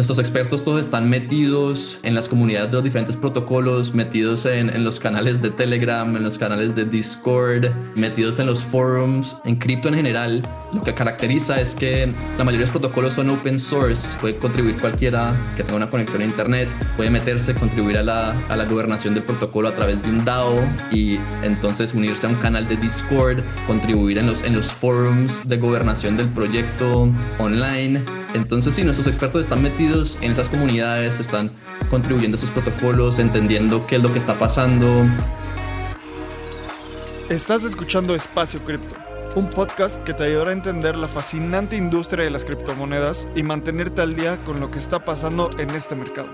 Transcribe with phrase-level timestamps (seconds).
[0.00, 4.98] Nuestros expertos todos están metidos en las comunidades de los diferentes protocolos, metidos en, los
[4.98, 9.96] canales de Telegram, en los canales de Discord, metidos en los forums, en cripto en
[9.96, 10.42] general.
[10.72, 12.06] Lo que caracteriza es que
[12.38, 14.16] la mayoría de los protocolos son open source.
[14.22, 18.56] Puede contribuir cualquiera que tenga una conexión a internet, puede meterse, contribuir a la, a
[18.56, 20.60] la gobernación del protocolo a través de un DAO
[20.90, 25.58] y entonces unirse a un canal de Discord, contribuir en los, en los forums de
[25.58, 28.02] gobernación del proyecto online.
[28.34, 31.50] Entonces, sí, nuestros expertos están metidos en esas comunidades, están
[31.90, 35.04] contribuyendo a sus protocolos, entendiendo qué es lo que está pasando.
[37.28, 38.94] Estás escuchando Espacio Cripto,
[39.36, 44.02] un podcast que te ayudará a entender la fascinante industria de las criptomonedas y mantenerte
[44.02, 46.28] al día con lo que está pasando en este mercado.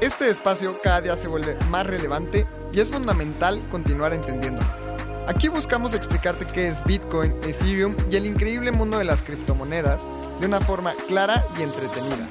[0.00, 4.91] Este espacio cada día se vuelve más relevante y es fundamental continuar entendiéndolo.
[5.28, 10.04] Aquí buscamos explicarte qué es Bitcoin, Ethereum y el increíble mundo de las criptomonedas
[10.40, 12.28] de una forma clara y entretenida.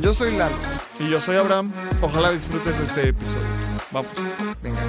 [0.00, 0.56] Yo soy Lalo.
[0.98, 1.70] Y yo soy Abraham.
[2.00, 3.46] Ojalá disfrutes este episodio.
[3.90, 4.10] Vamos.
[4.62, 4.80] Venga.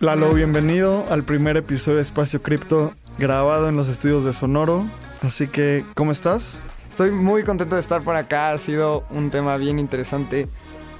[0.00, 4.86] Lalo, bienvenido al primer episodio de Espacio Cripto grabado en los estudios de Sonoro.
[5.20, 6.62] Así que, ¿cómo estás?
[6.90, 8.50] Estoy muy contento de estar por acá.
[8.50, 10.48] Ha sido un tema bien interesante.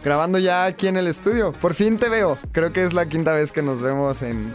[0.04, 1.52] Grabando ya aquí en el estudio.
[1.52, 2.38] Por fin te veo.
[2.52, 4.52] Creo que es la quinta vez que nos vemos en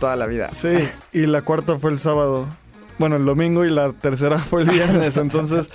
[0.00, 0.50] toda la vida.
[0.52, 2.48] Sí, y la cuarta fue el sábado.
[2.98, 5.18] Bueno, el domingo y la tercera fue el viernes.
[5.18, 5.70] Entonces,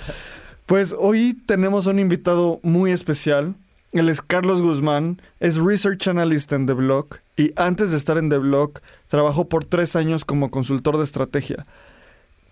[0.66, 3.54] pues hoy tenemos un invitado muy especial.
[3.92, 8.28] Él es Carlos Guzmán, es Research Analyst en The Block y antes de estar en
[8.28, 11.62] The Block trabajó por tres años como consultor de estrategia.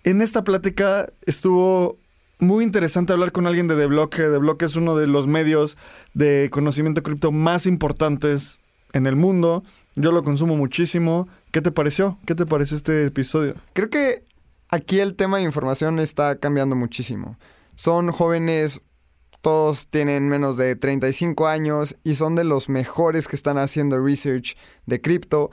[0.03, 1.97] En esta plática estuvo
[2.39, 5.77] muy interesante hablar con alguien de The Block, The es uno de los medios
[6.13, 8.59] de conocimiento cripto más importantes
[8.93, 9.63] en el mundo.
[9.95, 11.27] Yo lo consumo muchísimo.
[11.51, 12.19] ¿Qué te pareció?
[12.25, 13.55] ¿Qué te pareció este episodio?
[13.73, 14.23] Creo que
[14.69, 17.37] aquí el tema de información está cambiando muchísimo.
[17.75, 18.81] Son jóvenes,
[19.41, 24.55] todos tienen menos de 35 años y son de los mejores que están haciendo research
[24.85, 25.49] de cripto.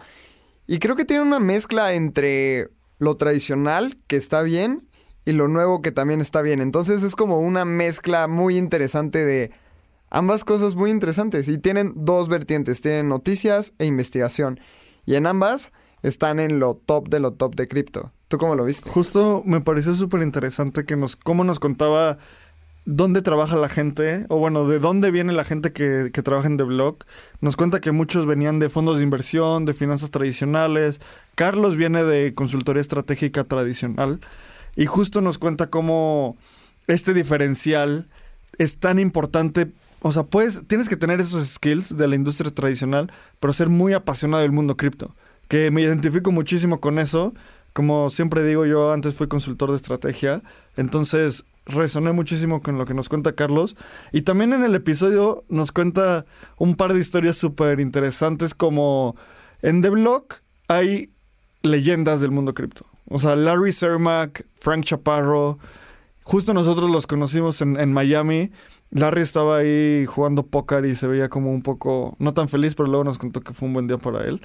[0.67, 2.69] Y creo que tienen una mezcla entre
[2.99, 4.89] lo tradicional, que está bien,
[5.25, 6.61] y lo nuevo que también está bien.
[6.61, 9.53] Entonces es como una mezcla muy interesante de
[10.11, 11.49] ambas cosas muy interesantes.
[11.49, 14.61] Y tienen dos vertientes, tienen noticias e investigación.
[15.07, 18.13] Y en ambas están en lo top de lo top de cripto.
[18.29, 18.89] ¿Tú cómo lo viste?
[18.89, 22.19] Justo me pareció súper interesante que nos, cómo nos contaba
[22.87, 26.59] dónde trabaja la gente, o bueno, de dónde viene la gente que, que trabaja en
[26.59, 27.05] The Block.
[27.41, 31.01] Nos cuenta que muchos venían de fondos de inversión, de finanzas tradicionales.
[31.35, 34.21] Carlos viene de consultoría estratégica tradicional.
[34.77, 36.37] Y justo nos cuenta cómo
[36.87, 38.09] este diferencial
[38.59, 39.73] es tan importante.
[40.01, 43.93] O sea, puedes, tienes que tener esos skills de la industria tradicional, pero ser muy
[43.93, 45.15] apasionado del mundo cripto.
[45.49, 47.35] Que me identifico muchísimo con eso.
[47.73, 50.43] Como siempre digo, yo antes fui consultor de estrategia.
[50.77, 53.77] Entonces resoné muchísimo con lo que nos cuenta Carlos.
[54.13, 56.27] Y también en el episodio nos cuenta
[56.59, 59.17] un par de historias súper interesantes como
[59.63, 61.11] en The Block hay
[61.63, 62.87] leyendas del mundo cripto.
[63.09, 65.59] O sea, Larry Cermak, Frank Chaparro.
[66.23, 68.51] Justo nosotros los conocimos en, en, Miami.
[68.91, 72.89] Larry estaba ahí jugando póker y se veía como un poco, no tan feliz, pero
[72.89, 74.41] luego nos contó que fue un buen día para él.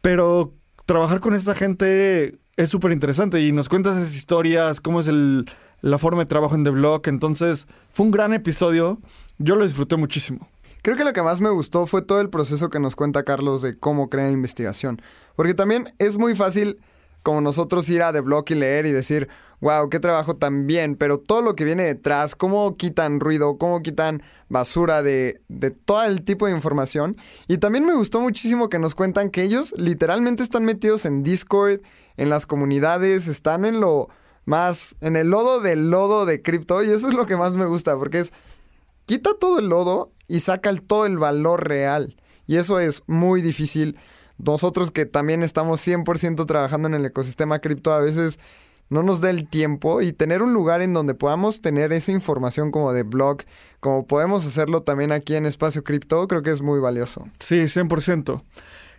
[0.00, 0.54] Pero
[0.86, 5.44] trabajar con esta gente es súper interesante y nos cuentas esas historias, cómo es el,
[5.80, 7.06] la forma de trabajo en The Block.
[7.06, 8.98] Entonces, fue un gran episodio.
[9.38, 10.48] Yo lo disfruté muchísimo.
[10.82, 13.62] Creo que lo que más me gustó fue todo el proceso que nos cuenta Carlos
[13.62, 15.00] de cómo crea investigación.
[15.36, 16.80] Porque también es muy fácil
[17.22, 19.28] como nosotros ir a The Block y leer y decir,
[19.60, 23.82] wow, qué trabajo tan bien, pero todo lo que viene detrás, cómo quitan ruido, cómo
[23.82, 27.16] quitan basura de, de todo el tipo de información.
[27.48, 31.80] Y también me gustó muchísimo que nos cuentan que ellos literalmente están metidos en Discord,
[32.16, 34.08] en las comunidades, están en lo
[34.44, 37.66] más, en el lodo del lodo de cripto, y eso es lo que más me
[37.66, 38.32] gusta, porque es,
[39.06, 42.16] quita todo el lodo y saca el, todo el valor real.
[42.46, 43.98] Y eso es muy difícil
[44.38, 48.38] nosotros que también estamos 100% trabajando en el ecosistema cripto, a veces
[48.90, 52.70] no nos da el tiempo y tener un lugar en donde podamos tener esa información
[52.70, 53.42] como de blog,
[53.80, 57.26] como podemos hacerlo también aquí en Espacio Cripto, creo que es muy valioso.
[57.38, 58.42] Sí, 100%.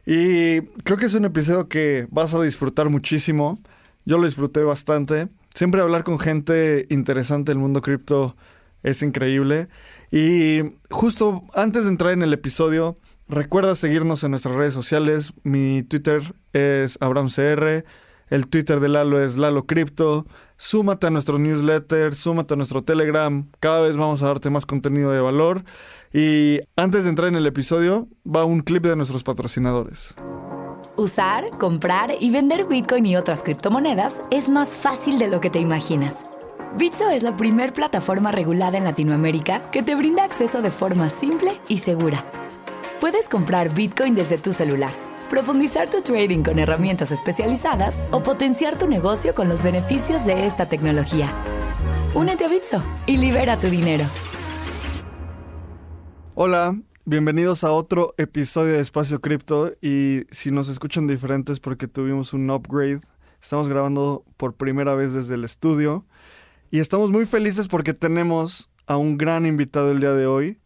[0.06, 3.60] Y creo que es un episodio que vas a disfrutar muchísimo.
[4.06, 5.28] Yo lo disfruté bastante.
[5.54, 8.36] Siempre hablar con gente interesante del mundo cripto
[8.84, 9.68] es increíble.
[10.12, 12.98] Y justo antes de entrar en el episodio,
[13.30, 15.34] Recuerda seguirnos en nuestras redes sociales.
[15.44, 17.86] Mi Twitter es AbramCR.
[18.28, 20.26] El Twitter de Lalo es Lalo Crypto.
[20.58, 23.48] Súmate a nuestro newsletter, súmate a nuestro Telegram.
[23.60, 25.64] Cada vez vamos a darte más contenido de valor.
[26.12, 30.16] Y antes de entrar en el episodio, va un clip de nuestros patrocinadores.
[30.98, 35.60] Usar, comprar y vender Bitcoin y otras criptomonedas es más fácil de lo que te
[35.60, 36.18] imaginas.
[36.78, 41.52] Bitso es la primer plataforma regulada en Latinoamérica que te brinda acceso de forma simple
[41.68, 42.26] y segura.
[43.00, 44.92] Puedes comprar Bitcoin desde tu celular,
[45.30, 50.68] profundizar tu trading con herramientas especializadas o potenciar tu negocio con los beneficios de esta
[50.68, 51.34] tecnología.
[52.14, 54.04] Únete a Bitso y libera tu dinero.
[56.36, 62.34] Hola, bienvenidos a otro episodio de Espacio Cripto y si nos escuchan diferentes porque tuvimos
[62.34, 63.00] un upgrade,
[63.42, 66.06] estamos grabando por primera vez desde el estudio
[66.70, 70.60] y estamos muy felices porque tenemos a un gran invitado el día de hoy.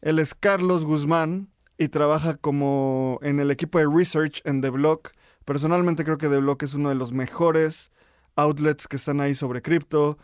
[0.00, 5.12] Él es Carlos Guzmán y trabaja como en el equipo de research en The Block.
[5.44, 7.92] Personalmente creo que The Block es uno de los mejores
[8.36, 10.18] outlets que están ahí sobre cripto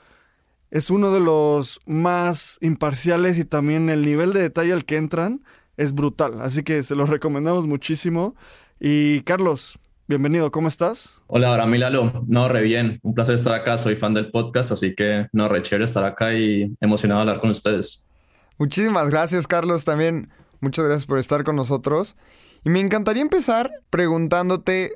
[0.72, 5.44] es uno de los más imparciales y también el nivel de detalle al que entran
[5.76, 6.40] es brutal.
[6.40, 8.34] Así que se los recomendamos muchísimo.
[8.80, 9.78] Y Carlos,
[10.08, 11.20] bienvenido, ¿cómo estás?
[11.26, 12.24] Hola, ahora Milalo.
[12.26, 12.98] No, re bien.
[13.02, 13.76] Un placer estar acá.
[13.76, 17.42] Soy fan del podcast, así que no, re chévere estar acá y emocionado de hablar
[17.42, 18.08] con ustedes.
[18.56, 19.84] Muchísimas gracias, Carlos.
[19.84, 20.30] También
[20.62, 22.16] muchas gracias por estar con nosotros.
[22.64, 24.92] Y me encantaría empezar preguntándote,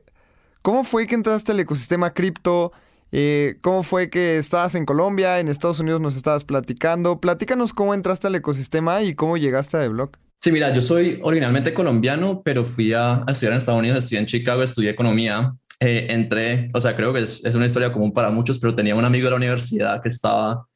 [0.62, 2.72] ¿cómo fue que entraste al ecosistema cripto?
[3.12, 7.20] Eh, ¿Cómo fue que estabas en Colombia, en Estados Unidos nos estabas platicando?
[7.20, 10.16] Platícanos cómo entraste al ecosistema y cómo llegaste a The Block.
[10.36, 14.26] Sí, mira, yo soy originalmente colombiano, pero fui a, estudiar en Estados Unidos, estudié en
[14.26, 15.54] Chicago, estudié economía.
[15.80, 18.94] Eh, entré, o sea, creo que es, es, una historia común para muchos, pero tenía
[18.94, 20.66] un amigo de la universidad que estaba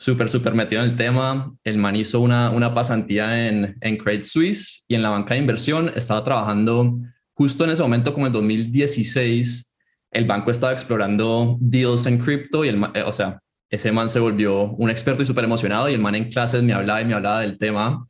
[0.00, 1.52] súper, súper metido en el tema.
[1.62, 5.40] El man hizo una, una pasantía en, en Credit Suisse y en la banca de
[5.40, 5.92] inversión.
[5.94, 6.94] Estaba trabajando
[7.34, 9.74] justo en ese momento, como en 2016
[10.12, 14.18] el banco estaba explorando deals en cripto y el, eh, o sea, ese man se
[14.18, 17.14] volvió un experto y súper emocionado y el man en clases me hablaba y me
[17.14, 18.04] hablaba del tema.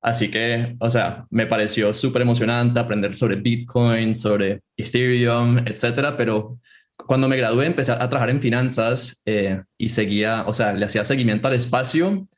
[0.00, 6.58] Así que, o sea, me pareció súper emocionante aprender sobre Bitcoin, sobre Ethereum, etcétera, pero
[7.06, 11.04] cuando me gradué empecé a trabajar en finanzas eh, y seguía, o sea, le hacía
[11.04, 12.28] seguimiento al espacio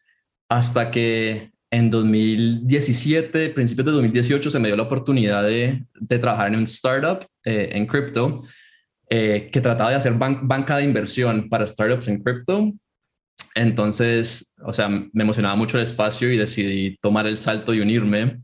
[0.49, 5.85] hasta que en 2017, principios de 2018, se me dio la oportunidad de,
[6.21, 8.43] trabajar en un startup eh, en cripto
[9.09, 12.73] eh, que trataba de hacer banca de inversión para startups en cripto.
[13.55, 18.41] Entonces, o sea, me emocionaba mucho el espacio y decidí tomar el salto y unirme.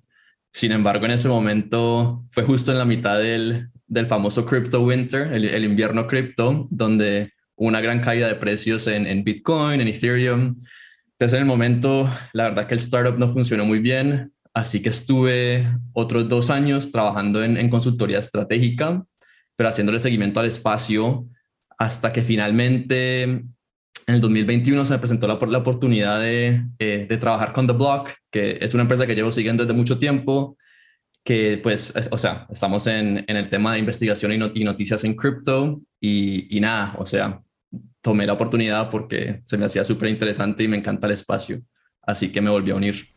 [0.52, 5.32] Sin embargo, en ese momento fue justo en la mitad del, del famoso Crypto Winter,
[5.32, 10.56] el, invierno cripto, donde una gran caída de precios en, en Bitcoin, en Ethereum.
[11.12, 14.90] Entonces, en el momento, la verdad que el startup no funcionó muy bien, así que
[14.90, 19.04] estuve otros dos años trabajando en, en consultoría estratégica
[19.56, 21.26] pero haciéndole seguimiento al espacio
[21.78, 23.54] hasta que finalmente en
[24.06, 28.10] el 2021 se me presentó la, la oportunidad de, eh, de, trabajar con The Block,
[28.30, 30.56] que es una empresa que llevo siguiendo desde mucho tiempo,
[31.26, 35.16] que pues, o sea, estamos en, en, el tema de investigación y, y noticias en
[35.16, 37.42] cripto y, y, nada, o sea,
[38.00, 41.62] tomé la oportunidad porque se me hacía súper interesante y me encanta el espacio,
[42.02, 43.08] así que me volví a unir.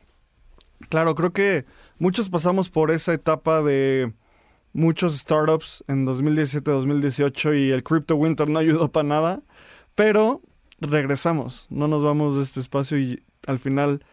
[0.89, 1.65] Claro, creo que
[1.99, 4.11] muchos pasamos por esa etapa de
[4.73, 9.43] muchos startups en 2017-2018 y el Crypto Winter no ayudó para nada,
[9.93, 10.41] pero
[10.79, 14.03] regresamos, no nos vamos de este espacio y al final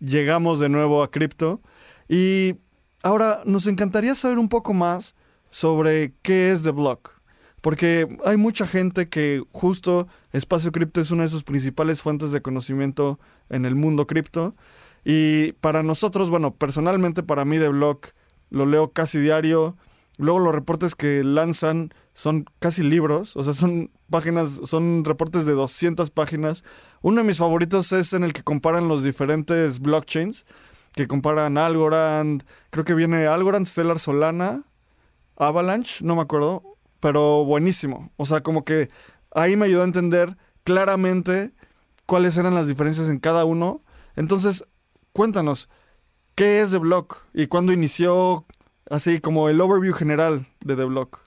[0.00, 1.62] llegamos de nuevo a cripto.
[2.08, 2.56] Y
[3.04, 5.14] ahora nos encantaría saber un poco más
[5.50, 7.12] sobre qué es The Block.
[7.60, 12.42] Porque hay mucha gente que justo Espacio Cripto es una de sus principales fuentes de
[12.42, 14.54] conocimiento en el mundo cripto.
[15.04, 18.08] Y para nosotros, bueno, personalmente para mí The Block
[18.50, 19.76] lo leo casi diario.
[20.16, 25.52] Luego los reportes que lanzan son casi libros, o sea, son páginas, son reportes de
[25.52, 26.64] 200 páginas.
[27.02, 30.46] Uno de mis favoritos es en el que comparan los diferentes blockchains,
[30.94, 34.62] que comparan Algorand, creo que viene Algorand, Stellar Solana,
[35.36, 36.62] Avalanche, no me acuerdo,
[37.00, 38.12] pero buenísimo.
[38.16, 38.88] O sea, como que
[39.34, 41.52] ahí me ayudó a entender claramente
[42.06, 43.82] cuáles eran las diferencias en cada uno.
[44.16, 44.64] Entonces,
[45.12, 45.68] cuéntanos,
[46.34, 48.46] ¿qué es The Block y cuándo inició?
[48.88, 51.20] Así como el overview general de The Block.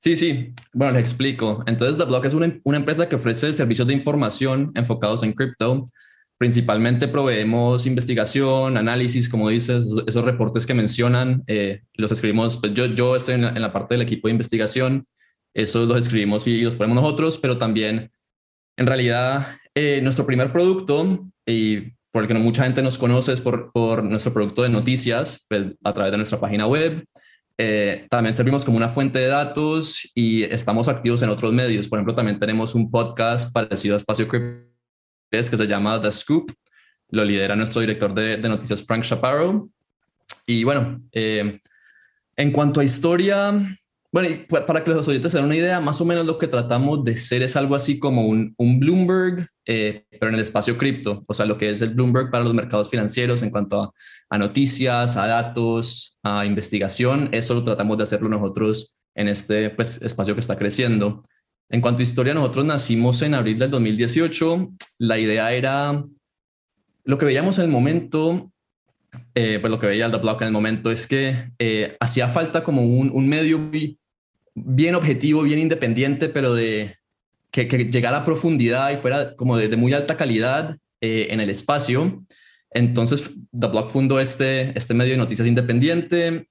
[0.00, 0.52] Sí, sí.
[0.72, 1.62] Bueno, le explico.
[1.66, 5.86] Entonces, The Block es una, una empresa que ofrece servicios de información enfocados en cripto.
[6.38, 12.84] Principalmente proveemos investigación, análisis, como dices, esos, reportes que mencionan, eh, los escribimos, pues yo,
[12.86, 15.06] yo estoy en la, parte del equipo de investigación,
[15.54, 18.10] esos los escribimos y los ponemos nosotros, pero también,
[18.76, 23.72] en realidad, eh, nuestro primer producto, y porque no mucha gente nos conoce es por,
[23.72, 27.02] por nuestro producto de noticias, pues, a través de nuestra página web.
[27.58, 31.88] Eh, también servimos como una fuente de datos y estamos activos en otros medios.
[31.88, 34.75] Por ejemplo, también tenemos un podcast parecido a Espacio Crypto
[35.30, 36.52] que se llama The Scoop.
[37.10, 39.68] Lo lidera nuestro director de, noticias, Frank Chaparro.
[40.46, 41.60] Y bueno, eh,
[42.36, 43.54] En cuanto a historia,
[44.12, 44.28] bueno,
[44.66, 47.16] para que los oyentes se den una idea, más o menos lo que tratamos de
[47.16, 51.34] ser es algo así como un, un Bloomberg, eh, pero en el espacio cripto, o
[51.34, 53.92] sea, lo que es el Bloomberg para los mercados financieros en cuanto a,
[54.28, 60.00] a, noticias, a datos, a investigación, eso lo tratamos de hacerlo nosotros en este pues,
[60.02, 61.22] espacio que está creciendo.
[61.68, 64.70] En cuanto a historia, nosotros nacimos en abril del 2018.
[64.98, 66.04] La idea era,
[67.04, 68.52] lo que veíamos en el momento,
[69.34, 72.62] eh, pues lo que veía The Block en el momento es que eh, hacía falta
[72.62, 73.68] como un, medio
[74.54, 76.96] bien objetivo, bien independiente, pero de
[77.50, 82.22] que, llegara a profundidad y fuera como de, muy alta calidad eh, en el espacio.
[82.70, 86.48] Entonces, The Block fundó este, este medio de noticias independiente,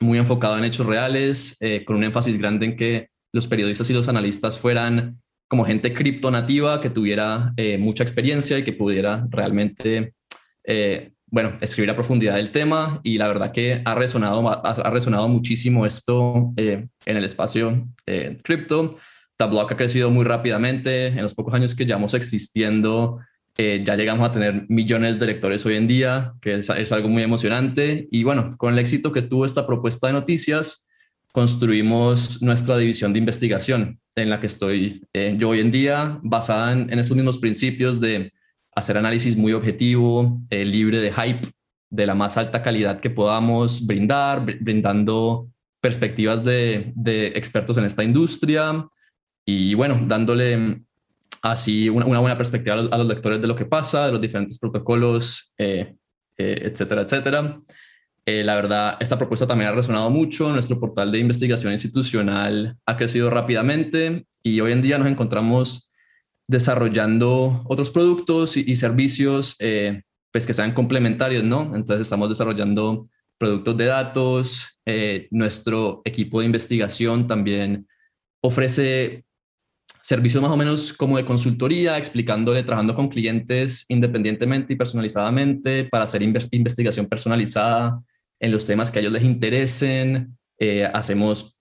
[0.00, 4.08] muy enfocado en hechos reales, con un énfasis grande en que los periodistas y los
[4.08, 10.14] analistas fueran como gente criptonativa que tuviera eh, mucha experiencia y que pudiera realmente,
[10.64, 13.00] eh, bueno, escribir a profundidad el tema.
[13.02, 17.88] Y la verdad que ha resonado, ha, resonado muchísimo esto eh, en el espacio
[18.44, 18.96] cripto.
[19.32, 21.08] Esta blog ha crecido muy rápidamente.
[21.08, 23.18] En los pocos años que llevamos existiendo,
[23.56, 28.06] ya llegamos a tener millones de lectores hoy en día, que es algo muy emocionante.
[28.12, 30.83] Y bueno, con el éxito que tuvo esta propuesta de noticias,
[31.34, 36.70] construimos nuestra división de investigación en la que estoy eh, yo hoy en día, basada
[36.70, 38.30] en, esos mismos principios de
[38.72, 41.48] hacer análisis muy objetivo, eh, libre de hype,
[41.90, 45.48] de la más alta calidad que podamos brindar, brindando
[45.80, 46.92] perspectivas de,
[47.34, 48.86] expertos en esta industria
[49.44, 50.84] y bueno, dándole
[51.42, 55.52] así una, buena perspectiva a los, lectores de lo que pasa, de los diferentes protocolos,
[55.58, 55.96] eh,
[56.36, 57.60] etcétera, etcétera.
[58.26, 60.50] Eh, la verdad, esta propuesta también ha resonado mucho.
[60.50, 65.90] Nuestro portal de investigación institucional ha crecido rápidamente y hoy en día nos encontramos
[66.48, 71.74] desarrollando otros productos y, servicios eh, pues que sean complementarios, ¿no?
[71.74, 74.80] Entonces estamos desarrollando productos de datos.
[74.86, 77.86] Eh, nuestro equipo de investigación también
[78.42, 79.24] ofrece
[80.02, 86.04] servicios más o menos como de consultoría, explicándole, trabajando con clientes independientemente y personalizadamente para
[86.04, 88.02] hacer investigación personalizada
[88.44, 90.36] en los temas que a ellos les interesen.
[90.58, 91.58] Eh, hacemos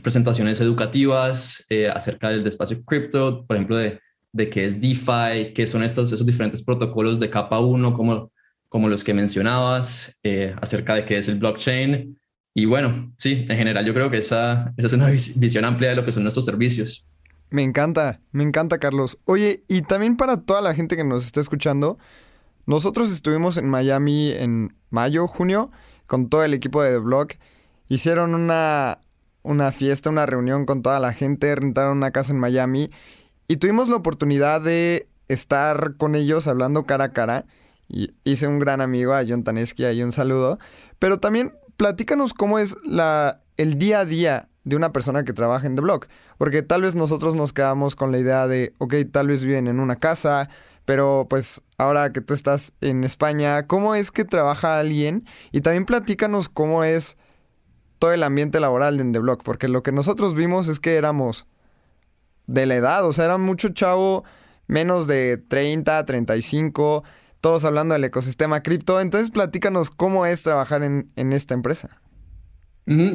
[0.00, 3.98] presentaciones educativas eh, acerca del espacio cripto, por ejemplo, de,
[4.32, 8.30] de qué es DeFi, qué son estos, esos diferentes protocolos de capa 1, como,
[8.68, 12.16] como los que mencionabas, eh, acerca de qué es el blockchain.
[12.54, 15.96] Y bueno, sí, en general yo creo que esa, esa es una visión amplia de
[15.96, 17.08] lo que son nuestros servicios.
[17.50, 19.18] Me encanta, me encanta, Carlos.
[19.24, 21.98] Oye, y también para toda la gente que nos está escuchando,
[22.66, 25.72] nosotros estuvimos en Miami en mayo, junio,
[26.10, 27.34] con todo el equipo de The Block.
[27.86, 28.98] Hicieron una,
[29.44, 32.90] una fiesta, una reunión con toda la gente, rentaron una casa en Miami
[33.46, 37.46] y tuvimos la oportunidad de estar con ellos hablando cara a cara.
[37.86, 40.58] Y hice un gran amigo a John Taneski, ahí un saludo.
[40.98, 45.68] Pero también platícanos cómo es la, el día a día de una persona que trabaja
[45.68, 46.08] en The Block.
[46.38, 49.78] Porque tal vez nosotros nos quedamos con la idea de, ok, tal vez viven en
[49.78, 50.48] una casa,
[50.84, 55.24] pero pues ahora que tú estás en España, ¿cómo es que trabaja alguien?
[55.52, 57.16] Y también platícanos cómo es
[57.98, 61.46] todo el ambiente laboral en The Block, porque lo que nosotros vimos es que éramos
[62.46, 64.24] de la edad, o sea, era mucho chavo,
[64.66, 67.04] menos de 30, 35,
[67.40, 69.00] todos hablando del ecosistema cripto.
[69.00, 72.00] Entonces, platícanos cómo es trabajar en, esta empresa.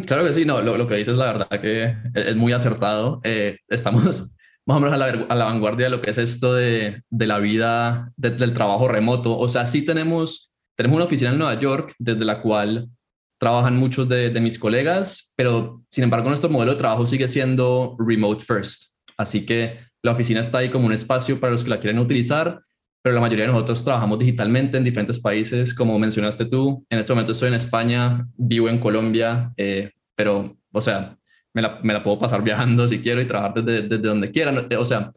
[0.05, 3.21] claro que sí, no, lo, que dices la verdad que es, muy acertado.
[3.23, 4.34] Eh, estamos
[4.65, 8.53] más o menos a la, vanguardia de lo que es esto de, la vida, del
[8.53, 9.37] trabajo remoto.
[9.37, 12.89] O sea, sí tenemos, tenemos una oficina en Nueva York desde la cual
[13.37, 18.43] trabajan muchos de, mis colegas, pero sin embargo nuestro modelo de trabajo sigue siendo remote
[18.43, 18.93] first.
[19.17, 22.61] Así que la oficina está ahí como un espacio para los que la quieren utilizar,
[23.03, 26.83] pero la mayoría de nosotros trabajamos digitalmente en diferentes países, como mencionaste tú.
[26.89, 31.15] En este momento estoy en España, vivo en Colombia, eh, pero, o sea,
[31.55, 34.53] me la, puedo pasar viajando si quiero y trabajar desde, donde quiera.
[34.77, 35.11] O sea,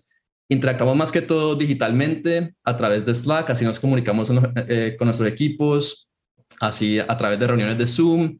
[0.49, 4.31] interactuamos más que todo digitalmente a través de Slack, así nos comunicamos
[4.69, 6.11] eh, con nuestros equipos,
[6.61, 8.39] así a través de reuniones de Zoom.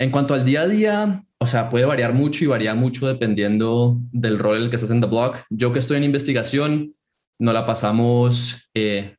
[0.00, 3.98] En cuanto al día a día, o sea, puede variar mucho y varía mucho dependiendo
[4.10, 5.36] del rol en el que estás en The Blog.
[5.48, 6.94] Yo que estoy en investigación,
[7.38, 9.14] no la pasamos, eh,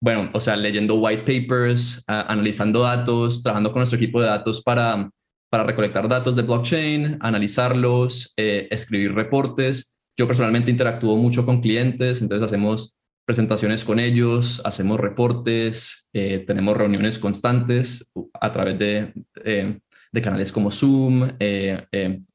[0.00, 5.10] bueno, o sea, leyendo white papers, analizando datos, trabajando con nuestro equipo de datos para
[5.50, 10.02] para recolectar datos de blockchain, analizarlos, eh, escribir reportes.
[10.16, 16.76] Yo personalmente interactúo mucho con clientes, entonces hacemos presentaciones con ellos, hacemos reportes, eh, tenemos
[16.76, 19.12] reuniones constantes a través de,
[19.44, 19.78] eh,
[20.12, 21.30] de canales como Zoom,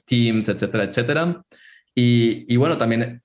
[0.06, 1.44] Teams, etcétera, etcétera.
[1.96, 3.22] Y, y bueno, también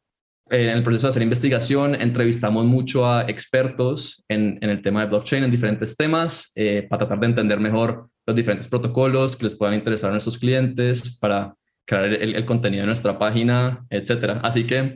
[0.50, 5.06] en el proceso de hacer investigación entrevistamos mucho a expertos en, en el tema de
[5.06, 6.54] blockchain, en diferentes temas,
[6.88, 11.18] para tratar de entender mejor los diferentes protocolos que les puedan interesar a nuestros clientes
[11.18, 11.54] para
[11.86, 14.40] crear el, contenido de nuestra página, etcétera.
[14.42, 14.92] Así que,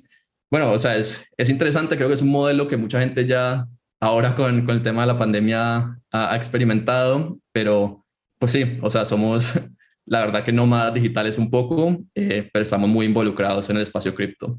[0.50, 3.66] bueno, o sea, es, es interesante, creo que es un modelo que mucha gente ya
[4.00, 8.04] ahora con, con el tema de la pandemia ha, experimentado, pero
[8.38, 9.54] pues sí, o sea, somos
[10.04, 14.14] la verdad que nómadas digitales un poco, eh, pero estamos muy involucrados en el espacio
[14.14, 14.58] cripto.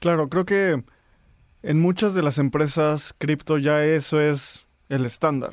[0.00, 0.82] Claro, creo que
[1.62, 5.52] en muchas de las empresas cripto ya eso es el estándar.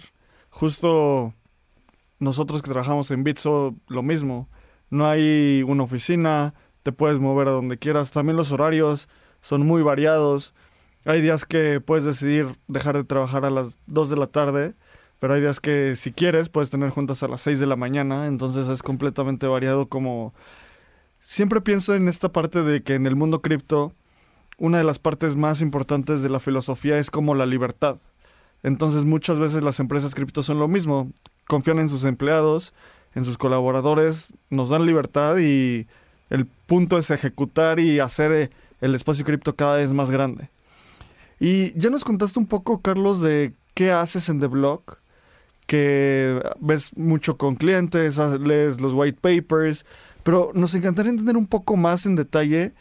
[0.49, 1.35] Justo
[2.19, 4.49] nosotros que trabajamos en Bitso, lo mismo.
[4.89, 8.11] No hay una oficina, te puedes mover a donde quieras.
[8.11, 9.09] También los horarios
[9.41, 10.53] son muy variados.
[11.05, 14.75] Hay días que puedes decidir dejar de trabajar a las 2 de la tarde,
[15.19, 18.27] pero hay días que si quieres puedes tener juntas a las 6 de la mañana,
[18.27, 20.33] entonces es completamente variado como...
[21.19, 23.93] Siempre pienso en esta parte de que en el mundo cripto
[24.57, 27.97] una de las partes más importantes de la filosofía es como la libertad.
[28.63, 31.11] Entonces muchas veces las empresas cripto son lo mismo,
[31.47, 32.73] confían en sus empleados,
[33.15, 35.87] en sus colaboradores, nos dan libertad y
[36.29, 38.49] el punto es ejecutar y hacer eh,
[38.81, 40.49] el espacio cripto cada vez más grande.
[41.39, 44.99] Y ya nos contaste un poco, Carlos, de qué haces en The Block,
[45.65, 49.85] que ves mucho con clientes, lees los white papers,
[50.23, 52.73] pero nos encantaría entender un poco más en detalle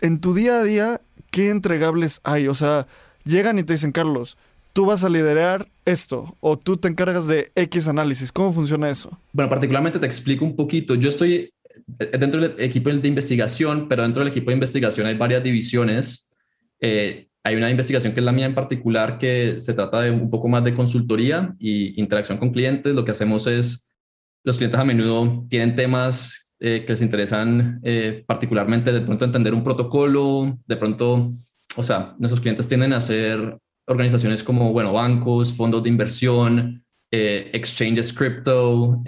[0.00, 1.00] en tu día a día,
[1.30, 2.48] ¿qué entregables hay?
[2.48, 2.86] O sea,
[3.24, 4.36] llegan y te dicen, Carlos,
[4.74, 8.30] tú vas a liderar esto o tú te encargas de X análisis.
[8.32, 9.18] ¿Cómo funciona eso?
[9.32, 10.96] Bueno, particularmente te explico un poquito.
[10.96, 11.54] Yo estoy
[11.98, 16.36] eh, dentro del equipo de investigación, pero dentro del equipo de investigación hay varias divisiones.
[16.80, 20.28] Eh, hay una investigación que es la mía en particular que se trata de un
[20.28, 22.94] poco más de consultoría y interacción con clientes.
[22.94, 23.94] Lo que hacemos es,
[24.42, 29.52] los clientes a menudo tienen temas eh, que les interesan eh, particularmente de pronto entender
[29.52, 31.28] un protocolo, de pronto,
[31.76, 37.50] o sea, nuestros clientes tienden a ser organizaciones como, bueno, bancos, fondos de inversión, eh,
[37.52, 39.02] exchanges crypto,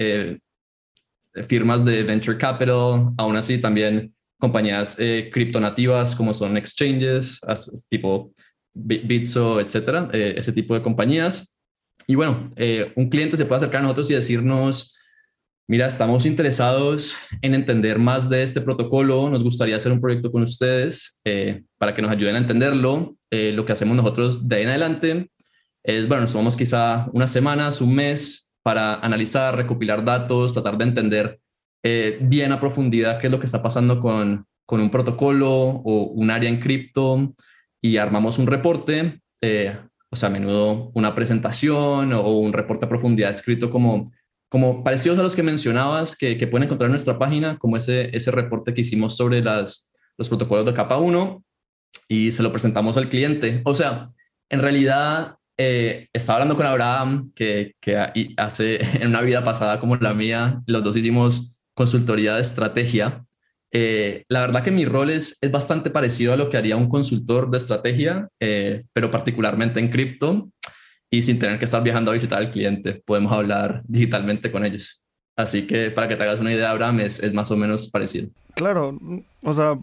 [1.48, 4.96] firmas de venture capital, aún así también compañías
[5.32, 7.40] criptonativas como son exchanges,
[7.88, 8.32] tipo
[8.74, 11.58] Bitso, etcétera, ese tipo de compañías.
[12.06, 12.44] Y bueno,
[12.94, 14.96] un cliente se puede acercar a nosotros y decirnos,
[15.68, 19.28] Mira, estamos interesados en entender más de este protocolo.
[19.28, 23.16] Nos gustaría hacer un proyecto con ustedes eh, para que nos ayuden a entenderlo.
[23.32, 25.30] Eh, lo que hacemos nosotros de ahí en adelante
[25.82, 30.84] es, bueno, nos tomamos quizá unas semanas, un mes para analizar, recopilar datos, tratar de
[30.84, 31.40] entender
[31.82, 36.04] eh, bien a profundidad qué es lo que está pasando con, con un protocolo o
[36.04, 37.34] un área en cripto
[37.82, 39.20] y armamos un reporte,
[40.10, 44.12] o sea, a menudo una presentación o un reporte a profundidad escrito como
[44.56, 48.30] como parecidos a los que mencionabas, que, pueden encontrar en nuestra página, como ese, ese
[48.30, 51.44] reporte que hicimos sobre las, los protocolos de capa 1
[52.08, 53.60] y se lo presentamos al cliente.
[53.66, 54.06] O sea,
[54.48, 57.98] en realidad eh, estaba hablando con Abraham, que, que
[58.38, 63.26] hace en una vida pasada como la mía, los dos hicimos consultoría de estrategia.
[63.72, 66.88] Eh, la verdad que mi rol es, es bastante parecido a lo que haría un
[66.88, 70.48] consultor de estrategia, eh, pero particularmente en cripto
[71.10, 75.02] y sin tener que estar viajando a visitar al cliente, podemos hablar digitalmente con ellos.
[75.36, 78.28] Así que para que te hagas una idea, Abraham, es, es más o menos parecido.
[78.54, 78.98] Claro,
[79.44, 79.78] o sea,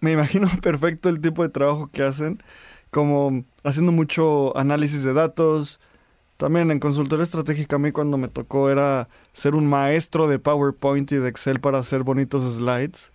[0.00, 2.42] me imagino perfecto el tipo de trabajo que hacen,
[2.90, 5.80] como haciendo mucho análisis de datos.
[6.36, 11.10] También en consultoría estratégica a mí cuando me tocó era ser un maestro de PowerPoint
[11.10, 13.10] y de Excel para hacer bonitos slides.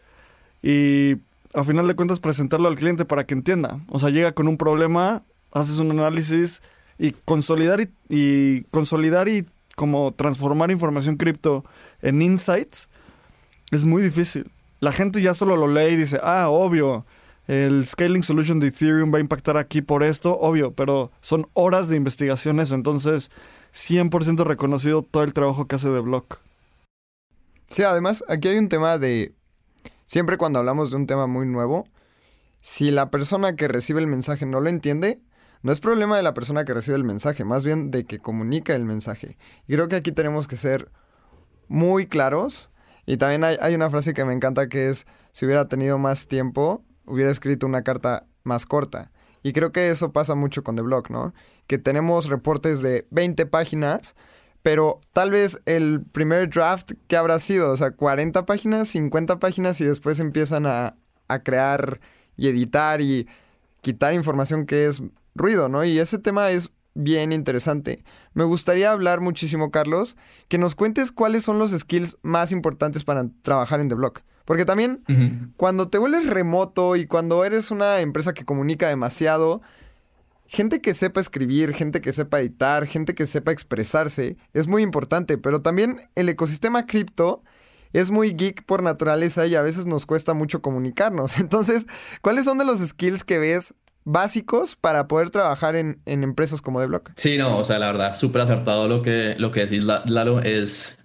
[0.61, 1.17] Y
[1.53, 3.79] a final de cuentas presentarlo al cliente para que entienda.
[3.87, 6.61] O sea, llega con un problema, haces un análisis
[6.97, 7.79] y consolidar
[8.09, 11.65] y, consolidar y como transformar información cripto
[12.01, 12.89] en insights
[13.71, 14.51] es muy difícil.
[14.79, 17.05] La gente ya solo lo lee y dice, ah, obvio,
[17.47, 21.89] el scaling solution de Ethereum va a impactar aquí por esto, obvio, pero son horas
[21.89, 23.31] de investigación eso, entonces
[23.73, 26.39] 100% reconocido todo el trabajo que hace de Block.
[27.69, 29.33] Sí, además, aquí hay un tema de,
[30.05, 31.87] siempre cuando hablamos de un tema muy nuevo,
[32.61, 35.19] si la persona que recibe el mensaje no lo entiende,
[35.63, 38.75] no es problema de la persona que recibe el mensaje, más bien de que comunica
[38.75, 39.37] el mensaje.
[39.65, 40.91] Y creo que aquí tenemos que ser
[41.69, 42.69] muy claros.
[43.05, 46.83] Y también hay, una frase que me encanta que es, si hubiera tenido más tiempo,
[47.05, 49.11] hubiera escrito una carta más corta.
[49.41, 51.33] Y creo que eso pasa mucho con The Blog, ¿no?
[51.65, 54.15] Que tenemos reportes de 20 páginas,
[54.63, 57.71] pero tal vez el primer draft, ¿qué habrá sido?
[57.71, 60.97] O sea, 40 páginas, 50 páginas y después empiezan a,
[61.29, 62.01] a crear
[62.35, 63.29] y editar y
[63.81, 65.01] quitar información que es
[65.35, 65.83] ruido, ¿no?
[65.83, 68.03] Y ese tema es bien interesante.
[68.33, 70.17] Me gustaría hablar muchísimo, Carlos,
[70.47, 74.21] que nos cuentes cuáles son los skills más importantes para trabajar en The Block.
[74.45, 75.03] Porque también
[75.55, 79.61] cuando te vuelves remoto y cuando eres una empresa que comunica demasiado,
[80.47, 85.37] gente que sepa escribir, gente que sepa editar, gente que sepa expresarse, es muy importante,
[85.37, 87.41] pero también el ecosistema cripto
[87.93, 91.37] es muy geek por naturaleza y a veces nos cuesta mucho comunicarnos.
[91.39, 91.85] Entonces,
[92.21, 93.73] ¿cuáles son de los skills que ves
[94.05, 97.11] básicos para poder trabajar en, empresas como The Block?
[97.15, 100.97] Sí, no, o sea, la verdad, súper acertado lo que, lo que decís, Lalo, es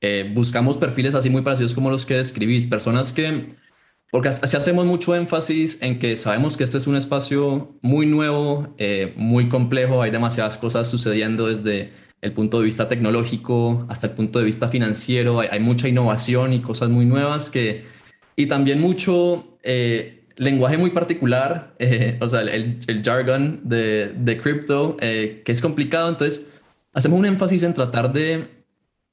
[0.00, 3.46] eh, buscamos perfiles así muy parecidos como los que describís, personas que,
[4.10, 8.74] porque así hacemos mucho énfasis en que sabemos que este es un espacio muy nuevo,
[8.78, 14.14] eh, muy complejo, hay demasiadas cosas sucediendo desde el punto de vista tecnológico hasta el
[14.14, 15.40] punto de vista financiero.
[15.40, 17.84] Hay, mucha innovación y cosas muy nuevas que...
[18.36, 24.96] Y también mucho eh, lenguaje muy particular, eh, o sea, el, jargon de, de crypto,
[25.00, 26.08] eh, que es complicado.
[26.08, 26.46] Entonces,
[26.92, 28.56] hacemos un énfasis en tratar de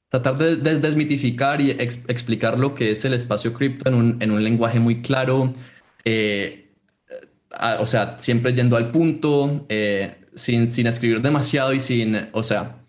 [0.09, 4.43] tratar de, desmitificar y explicar lo que es el espacio cripto en un, en un
[4.43, 5.55] lenguaje muy claro,
[7.79, 9.65] o sea, siempre yendo al punto,
[10.35, 12.83] sin, sin escribir demasiado y sin, o sea,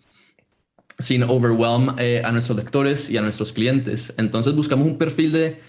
[0.97, 4.13] sin overwhelm eh, a nuestros lectores y a nuestros clientes.
[4.17, 5.61] Entonces buscamos un perfil de,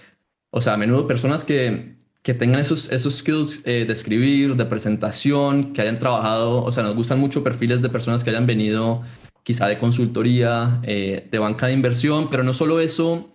[0.50, 1.95] o sea, a menudo personas que,
[2.26, 6.82] que tengan esos, esos skills eh, de escribir, de presentación, que hayan trabajado, o sea,
[6.82, 9.04] nos gustan mucho perfiles de personas que hayan venido
[9.44, 13.30] quizá de consultoría, eh, de banca de inversión, pero no solo eso.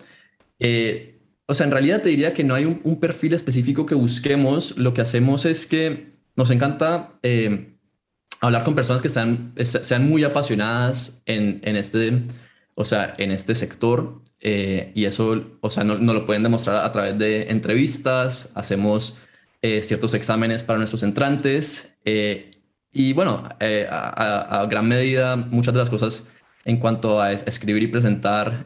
[1.45, 4.77] o sea, en realidad te diría que no hay un, un, perfil específico que busquemos.
[4.77, 7.17] Lo que hacemos es que nos encanta
[8.41, 12.23] hablar con personas que sean, sean muy apasionadas en, en este,
[12.75, 14.21] o sea, en este sector.
[14.41, 19.19] Eh, y eso, o sea, no, no, lo pueden demostrar a través de entrevistas, hacemos
[19.61, 21.97] eh, ciertos exámenes para nuestros entrantes.
[22.05, 23.43] Eh, y bueno,
[23.89, 26.29] a, a, gran medida, muchas de las cosas
[26.65, 28.65] en cuanto a escribir y presentar,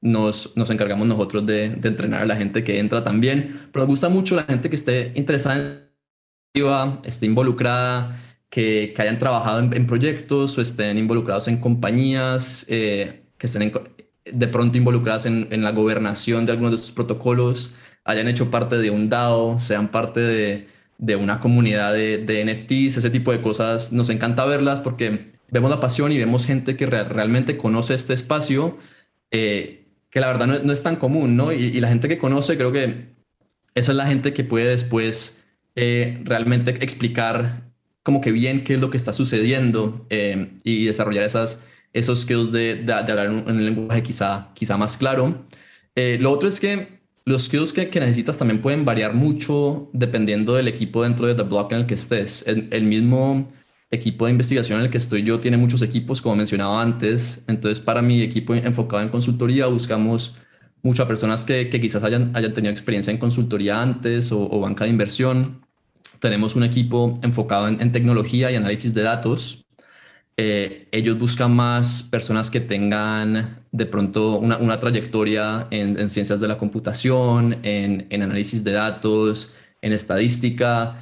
[0.00, 3.68] nos, nos encargamos nosotros de, de, entrenar a la gente que entra también.
[3.72, 5.92] Pero nos gusta mucho la gente que esté interesada en
[7.04, 13.72] esté involucrada, que, hayan trabajado en, proyectos o estén involucrados en compañías, eh, que estén
[14.24, 18.90] de pronto involucradas en, la gobernación de algunos de estos protocolos, hayan hecho parte de
[18.90, 23.92] un DAO, sean parte de, una comunidad de, NFTs, ese tipo de cosas.
[23.92, 28.78] Nos encanta verlas porque vemos la pasión y vemos gente que realmente conoce este espacio,
[29.30, 31.52] eh, que la verdad no, es tan común, ¿no?
[31.52, 33.12] Y, la gente que conoce, creo que
[33.74, 38.80] esa es la gente que puede después eh, realmente explicar como que bien qué es
[38.80, 43.64] lo que está sucediendo eh, y desarrollar esas, esos skills de, de, hablar en un,
[43.64, 45.44] lenguaje quizá, quizá más claro.
[45.94, 50.54] Eh, lo otro es que los skills que, que, necesitas también pueden variar mucho dependiendo
[50.54, 52.44] del equipo dentro de The Block en el que estés.
[52.46, 53.52] El, el, mismo
[53.90, 57.44] equipo de investigación en el que estoy yo tiene muchos equipos, como mencionaba antes.
[57.46, 60.36] Entonces, para mi equipo enfocado en consultoría, buscamos
[60.82, 64.84] muchas personas que, que quizás hayan, hayan tenido experiencia en consultoría antes o, o banca
[64.84, 65.62] de inversión
[66.22, 69.66] tenemos un equipo enfocado en, tecnología y análisis de datos.
[70.36, 76.58] Eh, ellos buscan más personas que tengan de pronto una, trayectoria en, ciencias de la
[76.58, 80.96] computación, en, análisis de datos, en estadística,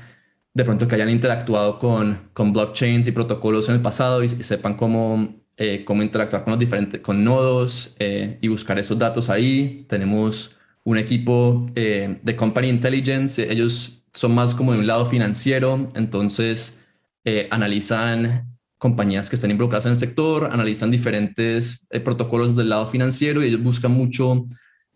[0.54, 4.74] de pronto que hayan interactuado con, con blockchains y protocolos en el pasado y, sepan
[4.76, 9.86] cómo, eh, cómo interactuar con los diferentes con nodos eh, y buscar esos datos ahí.
[9.88, 13.50] Tenemos un equipo de company intelligence.
[13.50, 16.84] Ellos son más como de un lado financiero, entonces
[17.24, 18.49] eh, analizan
[18.80, 23.48] compañías que están involucradas en el sector, analizan diferentes eh, protocolos del lado financiero y
[23.48, 24.46] ellos buscan mucho,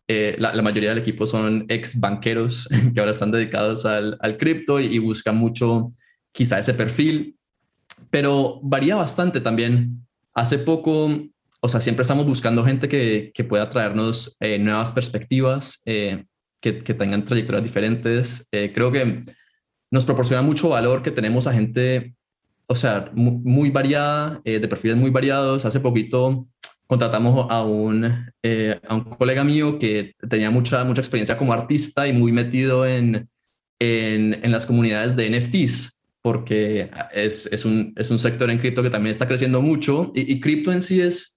[0.08, 4.80] eh, la, mayoría del equipo son ex banqueros que ahora están dedicados al, al cripto
[4.80, 5.92] y, buscan mucho
[6.32, 7.36] quizá ese perfil,
[8.10, 10.04] pero varía bastante también.
[10.34, 11.10] Hace poco,
[11.60, 15.80] o sea, siempre estamos buscando gente que, que pueda traernos nuevas perspectivas
[16.72, 18.48] que, tengan trayectorias diferentes.
[18.50, 19.22] Eh, creo que
[19.90, 22.13] nos proporciona mucho valor que tenemos a gente,
[22.66, 25.64] o sea, muy, variada, eh, de perfiles muy variados.
[25.64, 26.46] Hace poquito
[26.87, 32.07] contratamos a un, eh, a un colega mío que tenía mucha, mucha experiencia como artista
[32.07, 33.29] y muy metido en,
[33.79, 38.83] en, en las comunidades de NFTs, porque es, es, un, es un sector en cripto
[38.83, 41.35] que también está creciendo mucho y, y cripto en sí es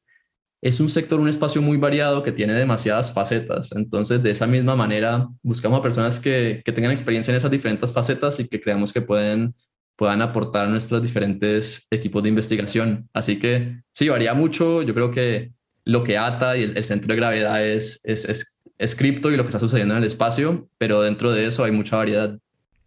[0.61, 3.71] es un sector, un espacio muy variado que tiene demasiadas facetas.
[3.73, 8.39] Entonces, de esa misma manera, buscamos a personas que, tengan experiencia en esas diferentes facetas
[8.39, 9.53] y que creamos que pueden,
[9.97, 13.09] puedan aportar a nuestros diferentes equipos de investigación.
[13.13, 14.83] Así que sí, varía mucho.
[14.83, 15.51] Yo creo que
[15.83, 19.49] lo que ata y el, centro de gravedad es, es, es, cripto y lo que
[19.49, 22.37] está sucediendo en el espacio, pero dentro de eso hay mucha variedad.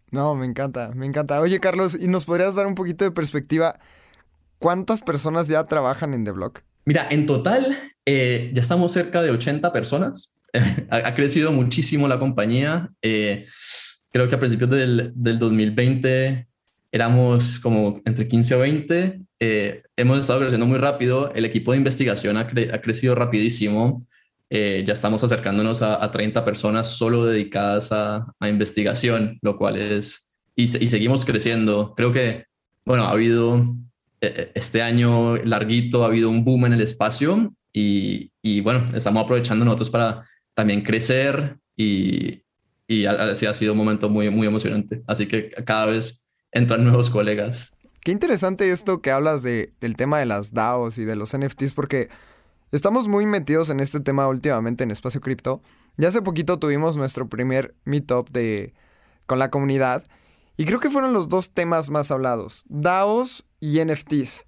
[0.09, 1.41] No, me encanta, me encanta.
[1.41, 3.79] Oye, Carlos, ¿y nos podrías dar un poquito de perspectiva?
[4.57, 6.61] ¿Cuántas personas ya trabajan en The Block?
[6.85, 10.35] Mira, en total eh, ya estamos cerca de 80 personas.
[10.89, 12.89] ha, crecido muchísimo la compañía.
[13.01, 13.47] Eh,
[14.11, 16.50] creo que a principios del, del 2020
[16.91, 19.21] éramos como entre 15 o 20.
[19.39, 21.31] Eh, hemos estado creciendo muy rápido.
[21.33, 23.99] El equipo de investigación ha, crecido rapidísimo.
[24.49, 30.29] Eh, ya estamos acercándonos a, 30 personas solo dedicadas a, investigación, lo cual es...
[30.55, 31.93] Y, y, seguimos creciendo.
[31.95, 32.45] Creo que,
[32.85, 33.75] bueno, ha habido
[34.19, 39.65] este año larguito, ha habido un boom en el espacio y, y bueno, estamos aprovechando
[39.65, 42.43] nosotros para también crecer y,
[42.87, 45.01] y así ha sido un momento muy, muy emocionante.
[45.07, 47.75] Así que cada vez entran nuevos colegas.
[48.01, 51.73] Qué interesante esto que hablas de, del tema de las DAOs y de los NFTs,
[51.73, 52.09] porque
[52.71, 55.61] estamos muy metidos en este tema últimamente en Espacio Cripto.
[55.97, 58.73] Ya hace poquito tuvimos nuestro primer meetup de,
[59.27, 60.03] con la comunidad
[60.57, 64.45] y creo que fueron los dos temas más hablados, DAOs y NFTs.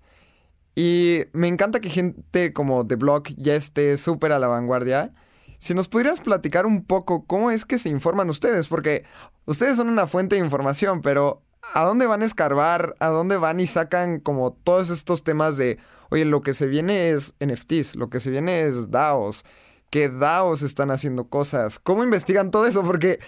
[0.76, 5.13] Y me encanta que gente como The Block ya esté súper a la vanguardia.
[5.60, 9.06] Si nos pudieras platicar un poco cómo es que se informan ustedes, porque
[9.46, 12.95] ustedes son una fuente de información, pero ¿a dónde van a escarbar?
[12.99, 17.10] ¿A dónde van y sacan como todos estos temas de, oye, lo que se viene
[17.10, 19.43] es NFTs, lo que se viene es DAOs,
[19.89, 21.80] ¿qué DAOs están haciendo cosas?
[21.80, 22.84] ¿Cómo investigan todo eso?
[22.84, 23.19] Porque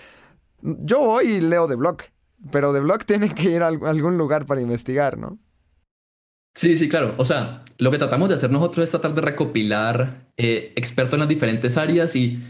[0.62, 2.04] yo voy y leo The Block,
[2.52, 5.40] pero The Block tiene que ir a algún lugar para investigar, ¿no?
[6.56, 7.14] Sí, sí, claro.
[7.18, 11.20] O sea, lo que tratamos de hacer nosotros es tratar de recopilar eh, expertos en
[11.20, 12.42] las diferentes áreas y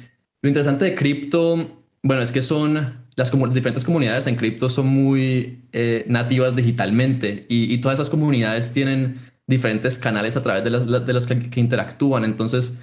[0.43, 5.63] lo interesante de cripto, bueno, es que son las diferentes comunidades en cripto son muy
[5.71, 11.13] eh, nativas digitalmente y, todas esas comunidades tienen diferentes canales a través de, las, de
[11.13, 12.25] los que, interactúan.
[12.25, 12.73] Entonces,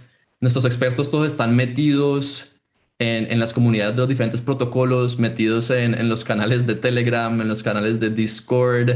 [0.41, 2.57] nuestros expertos todos están metidos
[2.99, 7.39] en, en las comunidades de los diferentes protocolos, metidos en, en, los canales de Telegram,
[7.41, 8.91] en los canales de Discord,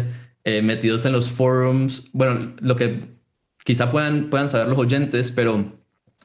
[0.44, 2.08] eh, metidos en los forums.
[2.12, 3.00] Bueno, lo que
[3.64, 5.72] quizá puedan, puedan saber los oyentes, pero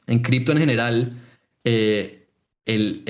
[0.06, 1.18] en cripto en general,
[1.64, 2.28] eh,
[2.64, 3.02] el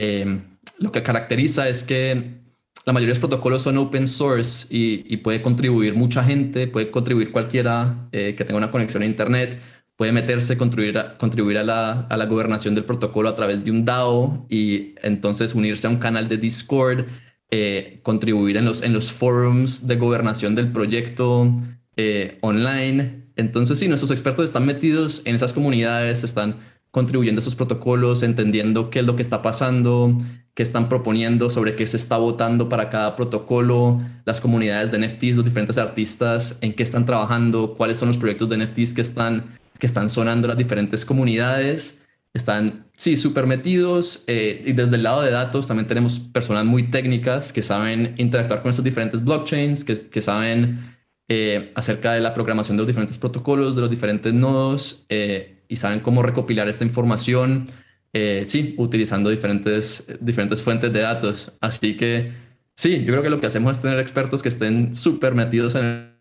[0.82, 2.42] lo que caracteriza es que
[2.84, 7.30] la mayoría de los protocolos son open source y, puede contribuir mucha gente, puede contribuir
[7.30, 9.60] cualquiera eh, que tenga una conexión a Internet,
[9.96, 13.70] puede meterse, contribuir, a, contribuir a, la, a la gobernación del protocolo a través de
[13.70, 17.06] un DAO y entonces unirse a un canal de Discord,
[17.52, 21.54] eh, contribuir en los, en los forums de gobernación del proyecto
[21.96, 23.28] eh, online.
[23.36, 26.56] Entonces, sí, nuestros expertos están metidos en esas comunidades, están
[26.90, 30.18] contribuyendo a esos protocolos, entendiendo qué es lo que está pasando,
[30.54, 35.36] qué están proponiendo, sobre qué se está votando para cada protocolo, las comunidades de NFTs,
[35.36, 39.58] los diferentes artistas, en qué están trabajando, cuáles son los proyectos de NFTs que están,
[39.78, 42.04] que están sonando las diferentes comunidades.
[42.34, 44.24] Están, sí, súper metidos.
[44.26, 48.62] Eh, y desde el lado de datos también tenemos personas muy técnicas que saben interactuar
[48.62, 50.96] con esos diferentes blockchains, que, que saben
[51.28, 55.76] eh, acerca de la programación de los diferentes protocolos, de los diferentes nodos, eh, y
[55.76, 57.66] saben cómo recopilar esta información
[58.12, 61.52] eh, sí, utilizando diferentes, diferentes fuentes de datos.
[61.60, 62.32] Así que
[62.74, 66.12] sí, yo creo que lo que hacemos es tener expertos que estén súper metidos en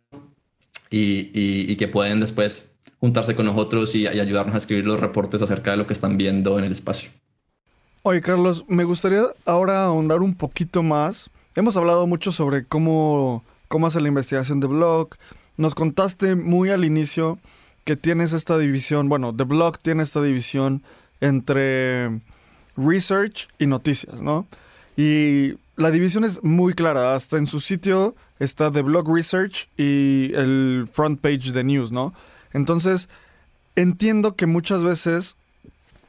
[0.92, 5.72] y, y, que pueden después juntarse con nosotros y, ayudarnos a escribir los reportes acerca
[5.72, 7.12] de lo que están viendo en el espacio.
[8.04, 11.30] Oye, Carlos, me gustaría ahora ahondar un poquito más.
[11.56, 15.10] Hemos hablado mucho sobre cómo, cómo hace la investigación de blog.
[15.56, 17.40] Nos contaste muy al inicio
[17.86, 20.84] que tienes esta división, bueno, The Blog tiene esta división
[21.22, 22.22] entre
[22.76, 24.48] research y noticias, ¿no?
[24.98, 30.34] Y la división es muy clara, hasta en su sitio está The Blog Research y
[30.34, 32.14] el front page de news, ¿no?
[32.54, 33.08] Entonces,
[33.76, 35.36] entiendo que muchas veces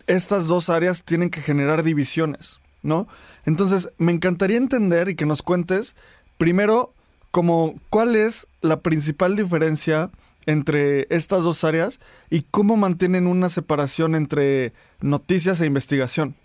[0.07, 3.07] estas dos áreas tienen que generar divisiones, ¿no?
[3.45, 5.95] Entonces, me encantaría entender y que nos cuentes,
[6.39, 6.93] primero,
[7.31, 10.11] como cuál es la principal diferencia
[10.47, 12.01] entre estas dos áreas
[12.31, 16.37] y cómo mantienen una separación entre noticias e investigación.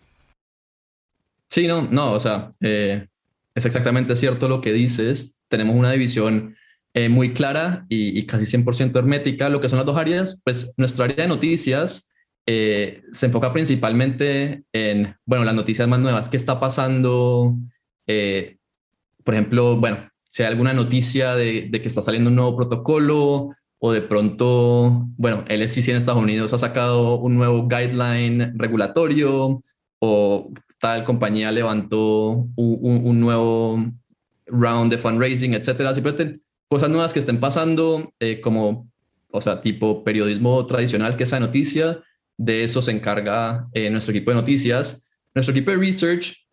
[1.49, 3.07] Sí, no, no, o sea, eh,
[3.55, 5.41] es exactamente cierto lo que dices.
[5.47, 6.55] Tenemos una división
[6.93, 9.49] eh, muy clara y, casi 100% hermética.
[9.49, 12.10] Lo que son las dos áreas, pues nuestra área de noticias
[12.45, 17.55] eh, se enfoca principalmente en, bueno, las noticias más nuevas, qué está pasando.
[19.23, 23.92] por ejemplo, bueno, si hay alguna noticia de que está saliendo un nuevo protocolo o
[23.92, 29.62] de pronto, bueno, el SEC en Estados Unidos ha sacado un nuevo guideline regulatorio
[30.00, 33.84] o tal compañía levantó un, nuevo
[34.48, 35.94] round de fundraising, etcétera.
[35.94, 38.90] Simplemente cosas nuevas que estén pasando, eh, como,
[39.32, 42.02] o sea, tipo periodismo tradicional, que esa noticia,
[42.38, 45.08] de eso se encarga eh, nuestro equipo de noticias.
[45.34, 46.48] Nuestro equipo de research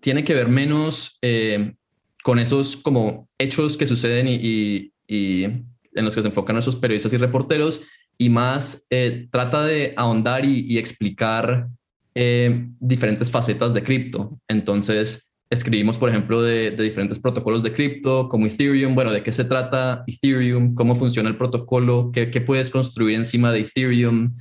[0.00, 1.74] tiene que ver menos eh,
[2.22, 5.46] con esos como hechos que suceden y, y
[5.94, 7.82] en los que se enfocan nuestros periodistas y reporteros
[8.18, 11.68] y más eh, trata de ahondar y, explicar
[12.14, 14.38] eh, diferentes facetas de cripto.
[14.48, 19.44] Entonces, escribimos, por ejemplo, de, diferentes protocolos de cripto, como Ethereum, bueno, de qué se
[19.44, 24.36] trata Ethereum, cómo funciona el protocolo, qué, puedes construir encima de Ethereum,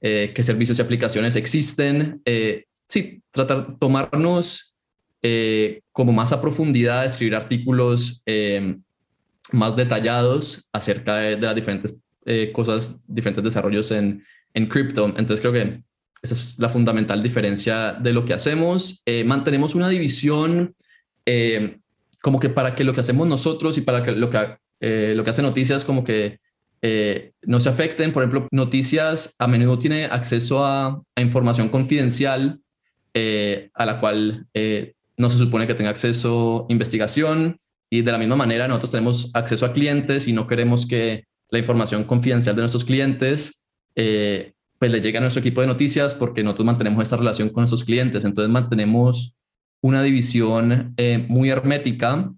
[0.00, 2.22] eh, qué servicios y aplicaciones existen.
[2.24, 4.64] Eh, sí, tratar, tomarnos
[5.92, 8.22] como más a profundidad, escribir artículos
[9.52, 12.00] más detallados acerca de, las diferentes
[12.52, 14.22] cosas, diferentes desarrollos en,
[14.54, 15.06] en cripto.
[15.06, 15.82] Entonces creo que
[16.22, 19.02] esa es la fundamental diferencia de lo que hacemos.
[19.06, 20.74] Eh, mantenemos una división
[21.24, 21.78] eh,
[22.20, 25.22] como que para que lo que hacemos nosotros y para que lo que, eh, lo
[25.22, 26.40] que hace noticias como que
[27.42, 28.12] no se afecten.
[28.12, 32.60] Por ejemplo, noticias a menudo tiene acceso a, información confidencial
[33.74, 34.46] a la cual
[35.16, 37.56] no se supone que tenga acceso investigación.
[37.90, 41.58] Y de la misma manera nosotros tenemos acceso a clientes y no queremos que la
[41.58, 43.68] información confidencial de nuestros clientes
[44.78, 47.84] pues le llega a nuestro equipo de noticias porque nosotros mantenemos esta relación con nuestros
[47.84, 48.24] clientes.
[48.24, 49.38] Entonces mantenemos
[49.80, 52.32] una división eh, muy hermética,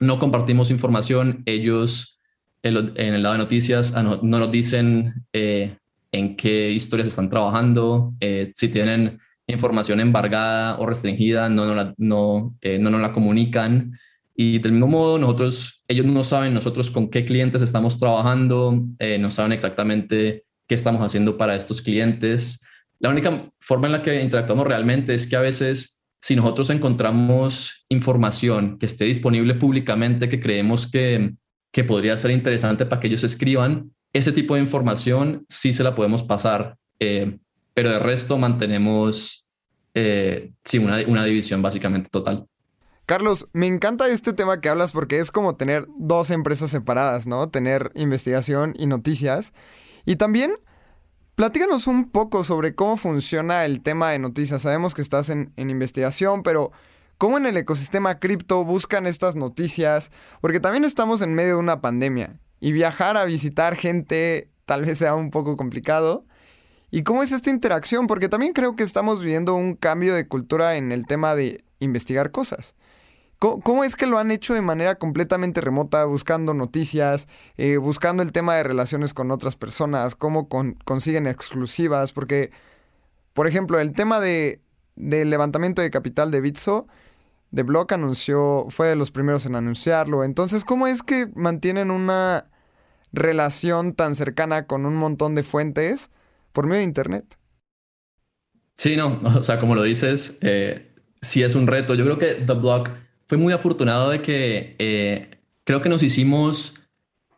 [0.00, 2.20] no compartimos información, ellos
[2.62, 5.76] en, el lado de noticias ah, no, nos dicen eh,
[6.12, 11.94] en qué historias están trabajando, eh, si tienen información embargada o restringida, no nos la,
[11.98, 13.98] no, no nos la comunican.
[14.34, 18.82] Y del mismo modo, nosotros, ellos no saben nosotros con qué clientes estamos trabajando,
[19.18, 22.64] no saben exactamente qué estamos haciendo para estos clientes.
[22.98, 27.84] La única forma en la que interactuamos realmente es que a veces si nosotros encontramos
[27.88, 31.34] información que esté disponible públicamente, que creemos que,
[31.72, 35.96] que podría ser interesante para que ellos escriban, ese tipo de información sí se la
[35.96, 37.38] podemos pasar, eh,
[37.74, 39.48] pero de resto mantenemos
[39.94, 42.46] eh, sí, una, una división básicamente total.
[43.06, 47.48] Carlos, me encanta este tema que hablas porque es como tener dos empresas separadas, ¿no?
[47.48, 49.52] Tener investigación y noticias.
[50.04, 50.52] Y también,
[51.34, 54.62] platícanos un poco sobre cómo funciona el tema de noticias.
[54.62, 56.70] Sabemos que estás en, investigación, pero
[57.18, 60.12] ¿cómo en el ecosistema cripto buscan estas noticias?
[60.40, 64.98] Porque también estamos en medio de una pandemia y viajar a visitar gente tal vez
[64.98, 66.24] sea un poco complicado.
[66.92, 68.06] ¿Y cómo es esta interacción?
[68.06, 72.30] Porque también creo que estamos viviendo un cambio de cultura en el tema de investigar
[72.30, 72.76] cosas.
[73.42, 77.26] ¿Cómo, es que lo han hecho de manera completamente remota, buscando noticias,
[77.56, 80.14] eh, buscando el tema de relaciones con otras personas?
[80.14, 82.12] ¿Cómo consiguen exclusivas?
[82.12, 82.52] Porque,
[83.32, 84.60] por ejemplo, el tema de,
[84.94, 86.86] del levantamiento de capital de Bitso,
[87.50, 90.22] de Block anunció, fue de los primeros en anunciarlo.
[90.22, 92.46] Entonces, ¿cómo es que mantienen una
[93.12, 96.10] relación tan cercana con un montón de fuentes
[96.52, 97.36] por medio de Internet?
[98.76, 101.96] Sí, no, o sea, como lo dices, eh, sí es un reto.
[101.96, 102.90] Yo creo que The Block
[103.32, 105.30] fue muy afortunado de que eh,
[105.64, 106.80] creo que nos hicimos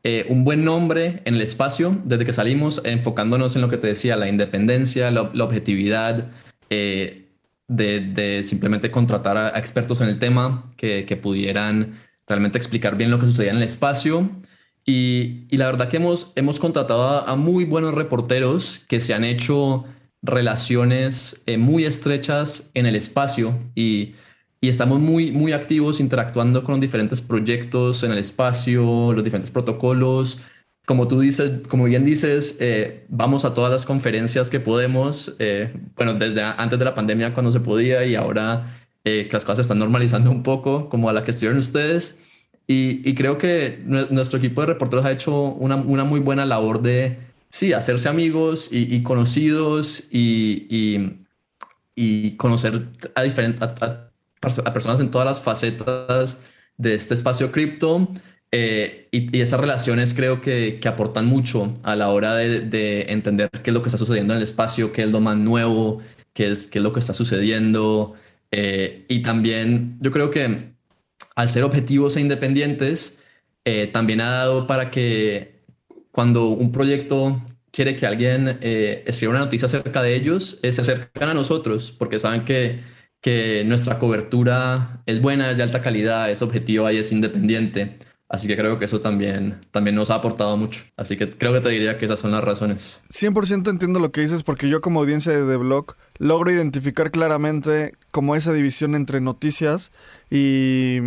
[0.02, 3.86] eh, un buen nombre en el espacio desde que salimos, enfocándonos en lo que te
[3.86, 6.32] decía, la independencia, la, objetividad,
[6.68, 7.28] eh,
[7.68, 13.26] de, simplemente contratar a, expertos en el tema que, pudieran realmente explicar bien lo que
[13.26, 14.28] sucedía en el espacio.
[14.84, 19.22] Y, la verdad que hemos, hemos contratado a, a, muy buenos reporteros que se han
[19.22, 19.84] hecho
[20.22, 24.14] relaciones muy estrechas en el espacio y
[24.64, 30.40] y estamos muy, muy activos interactuando con diferentes proyectos en el espacio, los diferentes protocolos.
[30.86, 35.70] Como tú dices, como bien dices, eh, vamos a todas las conferencias que podemos, eh,
[35.96, 38.74] bueno, desde antes de la pandemia cuando se podía y ahora
[39.04, 42.18] eh, que las cosas se están normalizando un poco, como a la que estuvieron ustedes.
[42.66, 46.80] Y, y creo que nuestro equipo de reporteros ha hecho una, una muy buena labor
[46.80, 47.18] de,
[47.50, 51.18] sí, hacerse amigos y, conocidos y, y,
[51.94, 53.60] y, conocer a, diferentes
[54.64, 56.40] a personas en todas las facetas
[56.76, 58.08] de este espacio cripto.
[58.56, 63.70] Eh, y, esas relaciones creo que, aportan mucho a la hora de, de, entender qué
[63.70, 66.00] es lo que está sucediendo en el espacio, qué es lo más nuevo,
[66.32, 68.14] qué es, qué es lo que está sucediendo.
[68.52, 70.72] Eh, y también yo creo que
[71.34, 73.18] al ser objetivos e independientes,
[73.64, 75.62] eh, también ha dado para que
[76.12, 81.34] cuando un proyecto quiere que alguien escriba una noticia acerca de ellos, se acercan a
[81.34, 82.93] nosotros porque saben que
[83.24, 87.98] que nuestra cobertura es buena, es de alta calidad, es objetiva y es independiente.
[88.28, 90.82] Así que creo que eso también, también nos ha aportado mucho.
[90.98, 93.00] Así que creo que te diría que esas son las razones.
[93.08, 97.94] 100% entiendo lo que dices porque yo como audiencia de The Blog logro identificar claramente
[98.10, 99.90] como esa división entre noticias
[100.30, 100.98] y,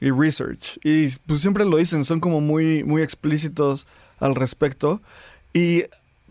[0.00, 0.78] y research.
[0.84, 3.88] Y pues siempre lo dicen, son como muy, muy explícitos
[4.20, 5.02] al respecto.
[5.52, 5.82] Y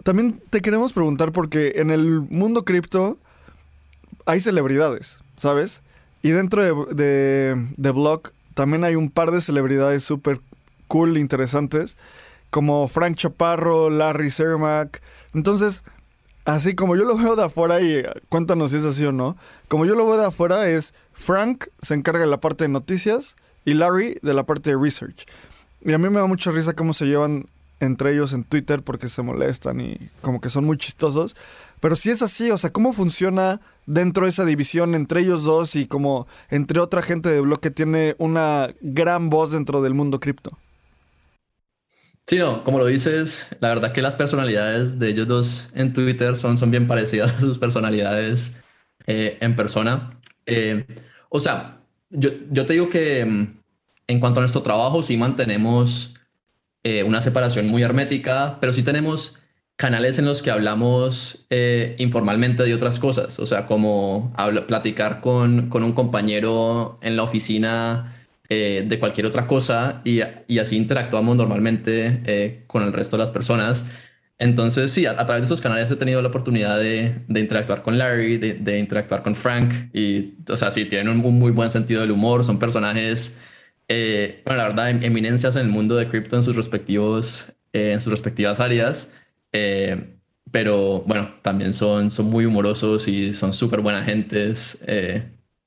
[0.03, 3.19] también te queremos preguntar porque en el mundo cripto
[4.25, 5.19] hay celebridades.
[5.37, 5.81] ¿Sabes?
[6.21, 10.39] Y dentro de, de, de Block también hay un par de celebridades súper
[10.87, 11.97] cool, interesantes,
[12.49, 15.01] como Frank Chaparro, Larry Sermack.
[15.33, 15.83] Entonces,
[16.45, 19.35] Así como yo lo veo de afuera y eh, cuéntanos si es así o no.
[19.67, 23.35] Como yo lo veo de afuera es Frank se encarga de la parte de noticias
[23.65, 25.25] y Larry de la parte de research.
[25.81, 27.47] Y a mí me da mucha risa cómo se llevan
[27.79, 31.35] entre ellos en Twitter porque se molestan y como que son muy chistosos.
[31.79, 35.75] Pero si es así, o sea, ¿cómo funciona dentro de esa división entre ellos dos
[35.75, 40.19] y como entre otra gente de blog que tiene una gran voz dentro del mundo
[40.19, 40.57] cripto?
[42.27, 46.35] Sí, no, como lo dices, la verdad que las personalidades de ellos dos en Twitter
[46.37, 48.63] son, son bien parecidas a sus personalidades
[49.05, 50.19] eh, en persona.
[50.47, 50.85] Eh,
[51.29, 53.59] o sea, yo, yo te digo que mm,
[54.07, 56.15] en cuanto a nuestro trabajo, sí mantenemos
[56.83, 59.39] eh, una separación muy hermética, pero sí tenemos
[59.77, 61.47] canales en los que hablamos
[61.97, 64.33] informalmente de otras cosas, o sea, como
[64.67, 68.15] platicar con, con un compañero en la oficina
[68.47, 70.21] eh, de cualquier otra cosa y,
[70.59, 73.83] así interactuamos normalmente eh, con el resto de las personas.
[74.37, 78.37] Entonces, sí, a, través de esos canales he tenido la oportunidad de, interactuar con Larry,
[78.37, 82.43] de, interactuar con Frank y, o sea, sí, tienen un, muy buen sentido del humor,
[82.43, 83.35] son personajes,
[83.87, 87.99] eh, bueno, la verdad, em, eminencias en el mundo de cripto en sus respectivos, en
[87.99, 89.11] sus respectivas áreas.
[90.51, 94.79] Pero bueno, también son, son muy humorosos y son súper buenas gentes.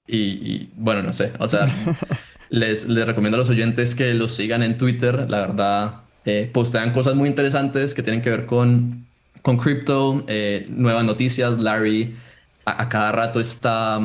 [0.07, 1.69] Y, y, bueno, no sé, o sea,
[2.51, 5.29] Les, recomiendo a los oyentes que los sigan en Twitter.
[5.29, 9.07] La verdad, eh, postean cosas muy interesantes que tienen que ver con,
[9.43, 11.59] con cripto, eh, nuevas noticias.
[11.59, 12.17] Larry
[12.65, 14.01] a, cada rato está,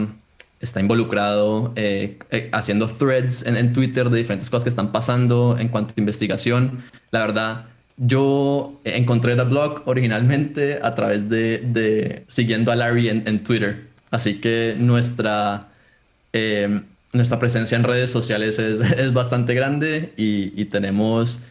[0.60, 2.18] está involucrado eh,
[2.52, 6.84] haciendo threads en, Twitter de diferentes cosas que están pasando en cuanto a investigación.
[7.12, 7.66] La verdad,
[7.98, 13.88] yo encontré The Blog originalmente a través de, siguiendo a Larry en, Twitter.
[14.12, 15.70] Así que nuestra
[17.14, 21.44] nuestra presencia en redes sociales es, es bastante grande y, tenemos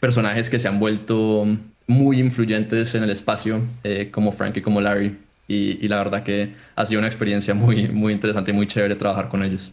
[0.00, 1.46] personajes que se han vuelto
[1.86, 5.18] muy influyentes en el espacio, eh, como Frank y como Larry.
[5.48, 8.94] Y, y, la verdad que ha sido una experiencia muy, muy interesante y muy chévere
[8.94, 9.72] trabajar con ellos.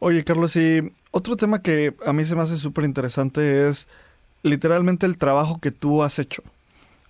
[0.00, 3.86] Oye, Carlos, y otro tema que a mí se me hace súper interesante es
[4.44, 6.42] literalmente el trabajo que tú has hecho.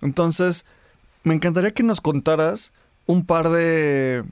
[0.01, 0.65] Entonces,
[1.23, 2.71] me encantaría que nos contaras
[3.05, 4.23] un par de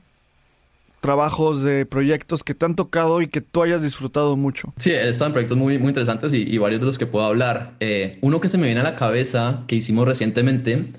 [1.03, 4.73] trabajos, de proyectos que te han tocado y que tú hayas disfrutado mucho?
[4.77, 7.73] Sí, en proyectos muy, muy interesantes y, varios de los que puedo hablar.
[7.81, 10.93] Eh, uno que se me viene a la cabeza que hicimos recientemente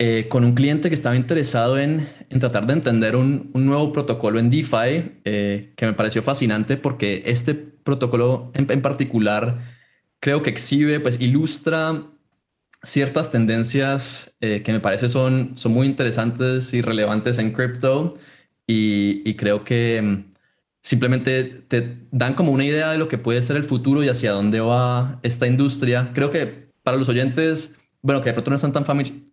[0.00, 3.92] eh, con un cliente que estaba interesado en, en tratar de entender un, un, nuevo
[3.92, 9.58] protocolo en DeFi eh, que me pareció fascinante porque este protocolo en, en particular
[10.20, 12.06] creo que exhibe, pues ilustra
[12.82, 18.18] ciertas tendencias que me parece son, son muy interesantes y relevantes en cripto
[18.72, 20.32] y, creo que mm,
[20.82, 24.32] simplemente te dan como una idea de lo que puede ser el futuro y hacia
[24.32, 26.12] dónde va esta industria.
[26.14, 28.84] Creo que para los oyentes, bueno, que de pronto no están tan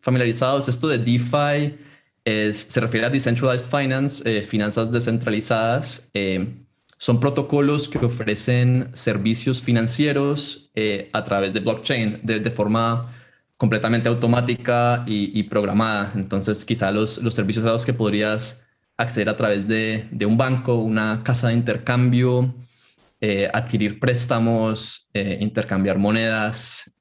[0.01, 1.77] familiarizados, esto de DeFi
[2.25, 6.09] es, se refiere a Decentralized Finance, eh, finanzas descentralizadas.
[6.13, 6.55] Eh,
[6.97, 13.01] son protocolos que ofrecen servicios financieros eh, a través de blockchain de, de forma
[13.55, 16.11] completamente automática y, programada.
[16.15, 18.63] Entonces, quizá los, los servicios a los que podrías
[18.97, 22.53] acceder a través de, un banco, una casa de intercambio,
[23.19, 26.97] eh, adquirir préstamos, eh, intercambiar monedas,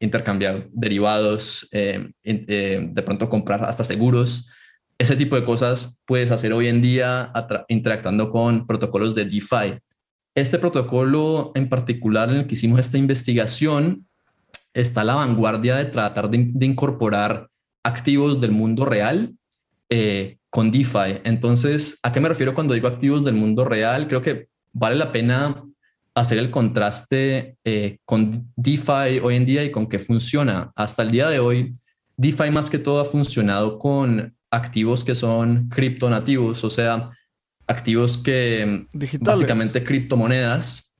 [0.00, 4.50] intercambiar derivados, de pronto comprar hasta seguros.
[4.98, 7.32] Ese tipo de cosas puedes hacer hoy en día
[7.68, 9.78] interactuando con protocolos de DeFi.
[10.34, 14.06] Este protocolo en particular en el que hicimos esta investigación
[14.74, 17.48] está a la vanguardia de tratar de, de incorporar
[17.82, 19.34] activos del mundo real
[20.50, 21.20] con DeFi.
[21.24, 24.08] Entonces, ¿a qué me refiero cuando digo activos del mundo real?
[24.08, 25.62] Creo que vale la pena
[26.14, 30.72] hacer el contraste eh, con DeFi hoy en día y con qué funciona.
[30.74, 31.74] Hasta el día de hoy,
[32.16, 37.10] DeFi más que todo ha funcionado con activos que son criptonativos, o sea,
[37.66, 38.86] activos que
[39.20, 40.96] básicamente criptomonedas.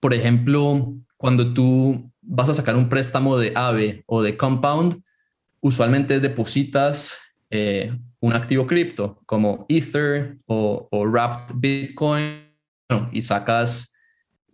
[0.00, 5.02] Por ejemplo, cuando tú vas a sacar un préstamo de AVE o de Compound,
[5.60, 7.16] usualmente depositas
[7.50, 12.42] eh, un activo cripto como Ether o, Wrapped Bitcoin
[13.12, 13.94] y sacas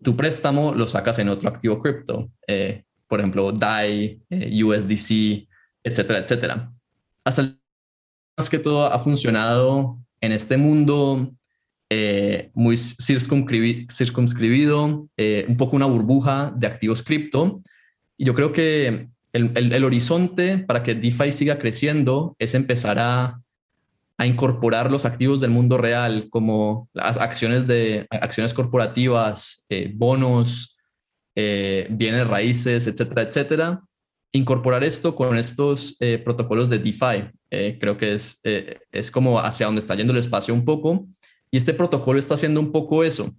[0.03, 5.49] tu préstamo, lo sacas en otro activo cripto, eh, por ejemplo, DAI, eh, USDC,
[5.85, 6.73] etcétera, etcétera.
[7.25, 7.62] Hasta el
[8.37, 11.33] más que todo ha funcionado en este mundo
[11.91, 15.09] eh, muy circunscribido,
[15.49, 17.63] un poco una burbuja de activos cripto.
[18.17, 23.43] Y yo creo que el, el, horizonte para que DeFi siga creciendo es empezar a
[24.23, 30.79] a incorporar los activos del mundo real como las acciones de acciones corporativas, eh, bonos,
[31.35, 33.81] eh, bienes raíces, etcétera, etcétera,
[34.33, 37.31] incorporar esto con estos eh, protocolos de DeFi.
[37.51, 41.07] Eh, creo que es, eh, es como hacia donde está yendo el espacio un poco.
[41.51, 43.31] Y este protocolo está haciendo un poco eso.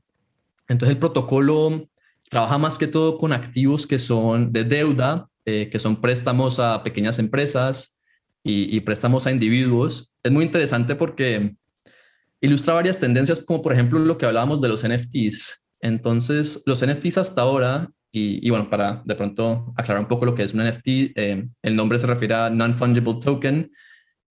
[0.68, 1.90] Entonces el protocolo
[2.30, 7.20] trabaja más que todo con activos que son de deuda, que son préstamos a pequeñas
[7.20, 8.00] empresas
[8.44, 10.14] y, y préstamos a individuos.
[10.24, 11.56] Es muy interesante porque
[12.40, 15.66] ilustra varias tendencias, como por ejemplo lo que hablábamos de los NFTs.
[15.82, 20.44] Entonces, los NFTs hasta ahora y, bueno, para de pronto aclarar un poco lo que
[20.44, 23.72] es un NFT, eh, el nombre se refiere a Non-Fungible Token.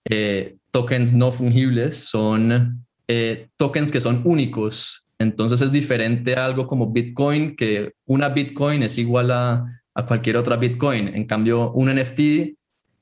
[0.05, 5.05] Eh, tokens no fungibles son eh, tokens que son únicos.
[5.19, 9.65] Entonces es diferente a algo como Bitcoin, que una Bitcoin es igual a,
[9.95, 11.09] a cualquier otra Bitcoin.
[11.09, 12.55] En cambio, un NFT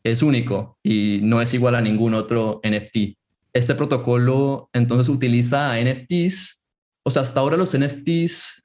[0.02, 3.18] es único y no es igual a ningún otro NFT.
[3.52, 6.64] Este protocolo entonces utiliza NFTs.
[7.02, 8.64] O sea, hasta ahora los NFTs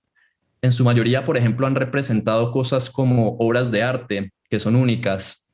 [0.65, 5.47] en su mayoría, por ejemplo, han representado cosas como obras de arte que son únicas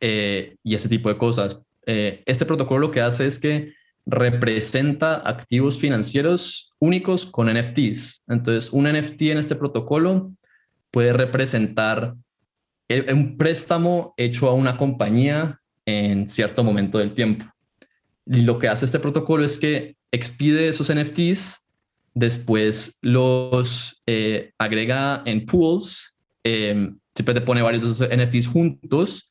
[0.00, 1.60] eh, y ese tipo de cosas.
[1.86, 3.72] Eh, este protocolo lo que hace es que
[4.04, 8.24] representa activos financieros únicos con NFTs.
[8.28, 10.32] Entonces, un NFT en este protocolo
[10.90, 12.14] puede representar
[13.12, 17.46] un préstamo hecho a una compañía en cierto momento del tiempo.
[18.26, 21.61] Y lo que hace este protocolo es que expide esos NFTs
[22.14, 29.30] después los eh, agrega en pools, em, siempre te pone varios de NFTs juntos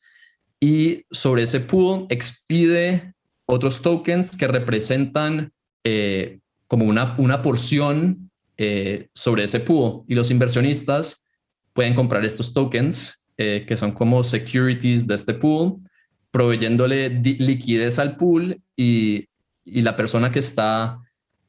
[0.60, 3.14] y sobre ese pool expide
[3.46, 5.52] otros tokens que representan
[5.84, 10.04] eh, como una, una porción eh, sobre ese pool.
[10.08, 11.26] Y los inversionistas
[11.72, 15.78] pueden comprar estos tokens que son como securities de este pool,
[16.30, 19.26] proveyéndole liquidez al pool y,
[19.64, 21.00] y la persona que está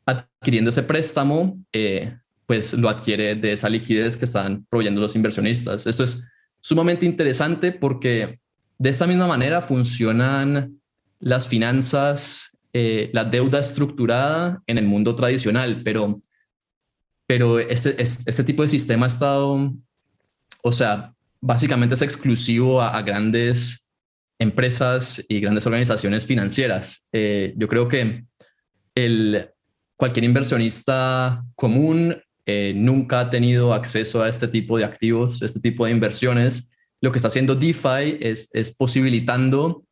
[0.06, 5.88] adquiriendo ese préstamo, eh, pues lo adquiere de esa liquidez que están proveyendo los inversionistas.
[5.88, 6.28] Esto es
[6.62, 8.40] sumamente interesante porque
[8.78, 10.80] de esta misma manera funcionan
[11.20, 16.22] las finanzas, eh, la deuda estructurada en el mundo tradicional, pero,
[17.26, 19.74] pero este, este, tipo de sistema ha estado,
[20.64, 23.90] o sea, básicamente es exclusivo a, grandes
[24.38, 27.08] empresas y grandes organizaciones financieras.
[27.14, 28.26] Eh, yo creo que
[28.96, 29.53] el,
[30.04, 35.86] cualquier inversionista común eh, nunca ha tenido acceso a este tipo de activos, este tipo
[35.86, 36.76] de inversiones.
[37.00, 39.86] Lo que está haciendo DeFi es, es posibilitando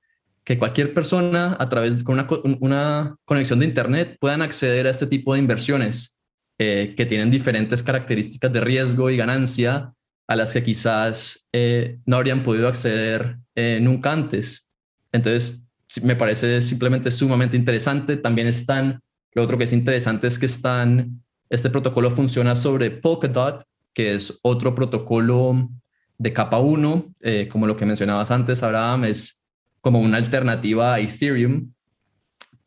[0.44, 2.12] que cualquier persona a través de
[2.60, 6.20] una, conexión de Internet puedan acceder a este tipo de inversiones
[6.60, 9.94] eh, que tienen diferentes características de riesgo y ganancia
[10.28, 13.38] a las que quizás eh, no habrían podido acceder
[13.80, 14.70] nunca antes.
[15.14, 15.70] Entonces,
[16.04, 18.18] me parece simplemente sumamente interesante.
[18.18, 19.00] También están
[19.34, 23.64] lo otro que es interesante es que están, este protocolo funciona sobre Polkadot,
[23.94, 25.70] que es otro protocolo
[26.18, 29.44] de capa 1, eh, como lo que mencionabas antes, Abraham, es
[29.82, 31.74] como una alternativa a Ethereum,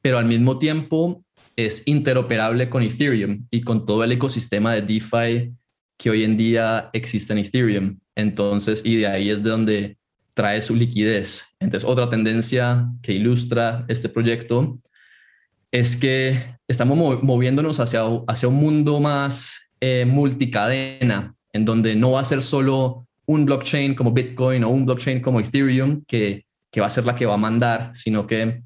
[0.03, 1.25] pero al mismo tiempo
[1.57, 5.55] es interoperable con Ethereum y con todo el ecosistema de DeFi
[5.97, 7.99] que hoy en día existe en Ethereum.
[8.17, 9.99] Entonces, y de ahí es de donde
[10.35, 11.45] trae su liquidez.
[11.61, 14.81] Entonces, otra tendencia que ilustra este proyecto
[15.75, 22.21] es que estamos moviéndonos hacia, hacia un mundo más eh, multicadena, en donde no va
[22.21, 26.87] a ser solo un blockchain como Bitcoin o un blockchain como Ethereum que, que va
[26.87, 28.63] a ser la que va a mandar, sino que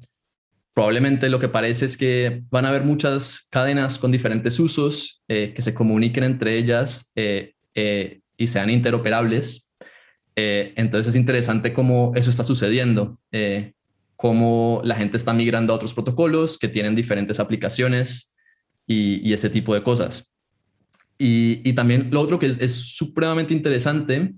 [0.75, 5.51] probablemente lo que parece es que van a haber muchas cadenas con diferentes usos eh,
[5.55, 9.71] que se comuniquen entre ellas eh, y sean interoperables.
[10.35, 13.17] entonces es interesante cómo eso está sucediendo
[14.19, 18.35] cómo la gente está migrando a otros protocolos que tienen diferentes aplicaciones
[18.85, 20.35] y, ese tipo de cosas.
[21.17, 24.33] Y, también lo otro que es, supremamente interesante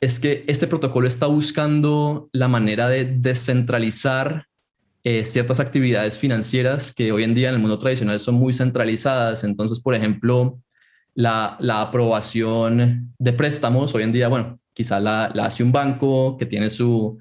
[0.00, 4.46] es que este protocolo está buscando la manera de descentralizar
[5.04, 9.44] eh, ciertas actividades financieras que hoy en día en el mundo tradicional son muy centralizadas.
[9.44, 10.58] Entonces, por ejemplo,
[11.14, 16.70] la, aprobación de préstamos, hoy en día, bueno, quizá la, hace un banco que tiene
[16.70, 17.20] su,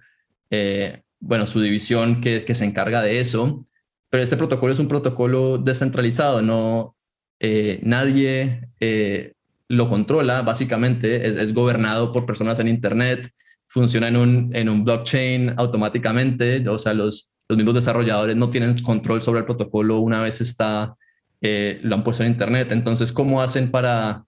[0.50, 3.66] eh, bueno, su división que, se encarga de eso,
[4.10, 6.96] pero este protocolo es un protocolo descentralizado, no
[7.40, 9.34] eh, nadie eh,
[9.68, 13.30] lo controla, básicamente es, gobernado por personas en Internet,
[13.68, 18.78] funciona en un, en un blockchain automáticamente, o sea, los, los mismos desarrolladores no tienen
[18.82, 20.96] control sobre el protocolo una vez está,
[21.42, 22.72] eh, lo han puesto en Internet.
[22.72, 24.24] Entonces, ¿cómo hacen para,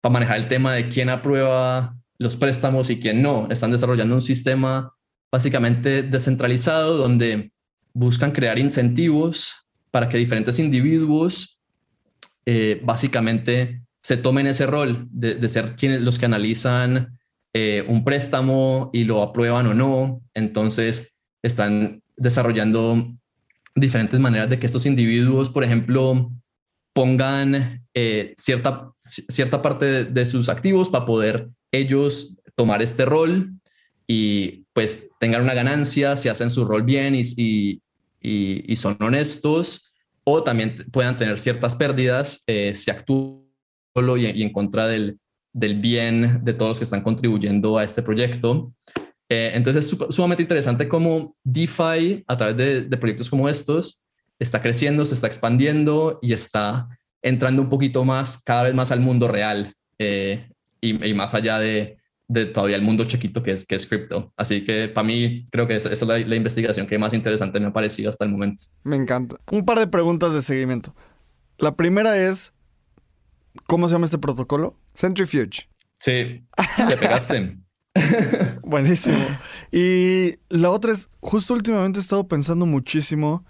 [0.00, 3.46] para manejar el tema de quién aprueba los préstamos y quién no?
[3.50, 4.90] Están desarrollando un sistema
[5.32, 7.50] básicamente descentralizado donde
[7.94, 9.54] buscan crear incentivos
[9.90, 11.62] para que diferentes individuos
[12.44, 17.18] eh, básicamente se tomen ese rol de, ser quienes los que analizan
[17.54, 20.20] eh, un préstamo y lo aprueban o no.
[20.34, 23.14] Entonces están desarrollando
[23.74, 26.30] diferentes maneras de que estos individuos, por ejemplo,
[26.92, 33.52] pongan eh, cierta, cierta parte de, sus activos para poder ellos tomar este rol
[34.06, 37.80] y pues tengan una ganancia si hacen su rol bien y, y,
[38.20, 39.94] y, son honestos
[40.24, 43.42] o también puedan tener ciertas pérdidas eh, si actúan
[43.94, 45.18] solo y, en contra del,
[45.52, 48.72] del bien de todos que están contribuyendo a este proyecto.
[49.28, 54.02] Eh, entonces es sumamente interesante cómo DeFi, a través de, proyectos como estos,
[54.38, 56.88] está creciendo, se está expandiendo y está
[57.22, 60.48] entrando un poquito más, cada vez más al mundo real eh,
[60.80, 61.96] y, más allá de,
[62.52, 64.32] todavía el mundo chiquito que es, que es cripto.
[64.36, 67.66] Así que para mí creo que esa, es la, la, investigación que más interesante me
[67.66, 68.64] ha parecido hasta el momento.
[68.84, 69.36] Me encanta.
[69.50, 70.94] Un par de preguntas de seguimiento.
[71.58, 72.52] La primera es,
[73.66, 74.76] ¿cómo se llama este protocolo?
[74.94, 75.68] Centrifuge.
[75.98, 76.44] Sí,
[76.88, 77.58] te pegaste.
[78.62, 79.24] Buenísimo.
[79.70, 83.44] Y la otra es, justo últimamente he estado pensando muchísimo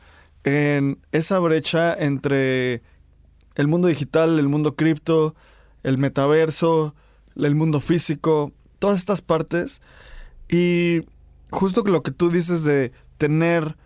[0.44, 2.82] en esa brecha entre
[3.54, 5.34] el mundo digital, el mundo cripto,
[5.82, 6.94] el metaverso,
[7.36, 8.52] el mundo físico,
[8.82, 9.80] todas estas partes.
[10.48, 11.02] Y
[11.52, 13.76] justo lo que tú dices de tener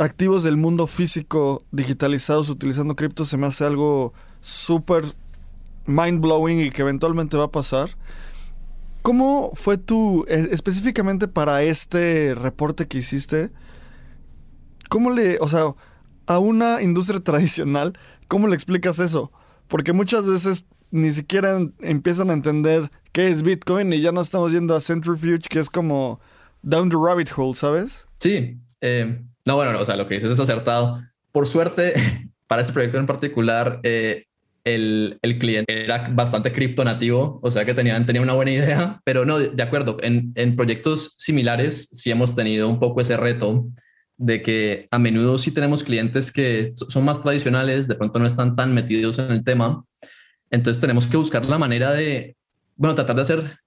[0.00, 5.04] activos del mundo físico digitalizados utilizando cripto se me hace algo súper
[5.86, 7.90] mind blowing y que eventualmente va a pasar.
[9.02, 13.52] ¿Cómo fue tu, e, específicamente para este reporte que hiciste?
[14.88, 15.72] ¿Cómo le, o sea,
[16.26, 17.96] a una industria tradicional,
[18.26, 19.30] cómo le explicas eso?
[19.68, 24.52] Porque muchas veces ni siquiera empiezan a entender qué es Bitcoin y ya no estamos
[24.52, 26.20] yendo a Centrifuge, que es como
[26.62, 28.06] down the rabbit hole, ¿sabes?
[28.18, 28.58] Sí.
[28.80, 31.00] Eh, no, bueno, o sea, lo que dices es acertado.
[31.32, 31.94] Por suerte,
[32.46, 34.24] para ese proyecto en particular, eh,
[34.64, 39.00] el, el, cliente era bastante cripto nativo, o sea que tenían, tenía una buena idea,
[39.04, 43.66] pero no, de, acuerdo, en, en, proyectos similares sí hemos tenido un poco ese reto
[44.18, 48.54] de que a menudo sí tenemos clientes que son más tradicionales, de pronto no están
[48.54, 49.82] tan metidos en el tema,
[50.50, 52.36] entonces tenemos que buscar la manera de,
[52.80, 53.58] bueno, tratar de hacer,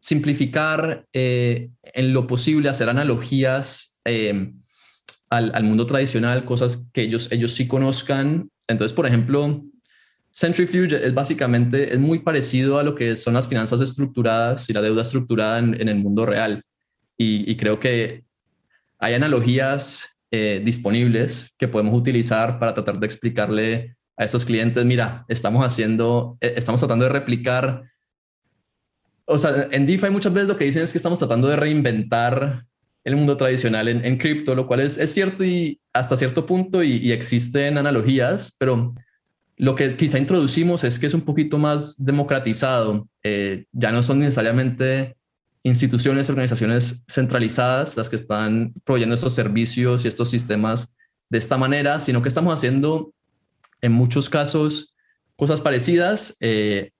[0.00, 4.52] simplificar eh, en lo posible, hacer analogías eh,
[5.30, 8.50] al, al, mundo tradicional, cosas que ellos, ellos sí conozcan.
[8.66, 9.62] Entonces, por ejemplo,
[10.32, 14.82] Centrifuge es básicamente, es muy parecido a lo que son las finanzas estructuradas y la
[14.82, 16.64] deuda estructurada en, el mundo real.
[17.16, 18.24] Y, creo que
[18.98, 25.24] hay analogías eh, disponibles que podemos utilizar para tratar de explicarle a estos clientes, mira,
[25.28, 27.89] estamos haciendo, eh, estamos tratando de replicar,
[29.30, 32.62] o sea, en DeFi muchas veces lo que dicen es que estamos tratando de reinventar
[33.04, 37.12] el mundo tradicional en, cripto, lo cual es, cierto y hasta cierto punto y, y
[37.12, 38.94] existen analogías, pero
[39.60, 43.06] lo que quizá introducimos es que es un poquito más democratizado.
[43.22, 45.16] Eh, ya no son necesariamente
[45.62, 50.96] instituciones, organizaciones centralizadas las que están proveyendo estos servicios y estos sistemas
[51.28, 53.12] de esta manera, sino que estamos haciendo
[53.82, 54.96] en muchos casos
[55.36, 56.92] cosas parecidas, eh,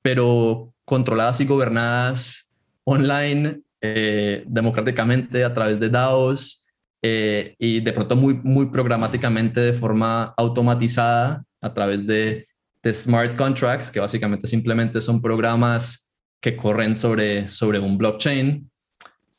[0.00, 2.50] pero controladas y gobernadas
[2.84, 6.64] online, eh, democráticamente a través de DAOs
[7.00, 12.46] y de pronto muy, muy programáticamente de forma automatizada a través de,
[12.90, 16.10] smart contracts, que básicamente simplemente son programas
[16.40, 18.70] que corren sobre, sobre un blockchain.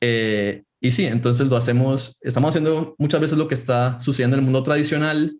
[0.01, 4.41] Eh, y sí, entonces lo hacemos, estamos haciendo muchas veces lo que está sucediendo en
[4.41, 5.37] el mundo tradicional,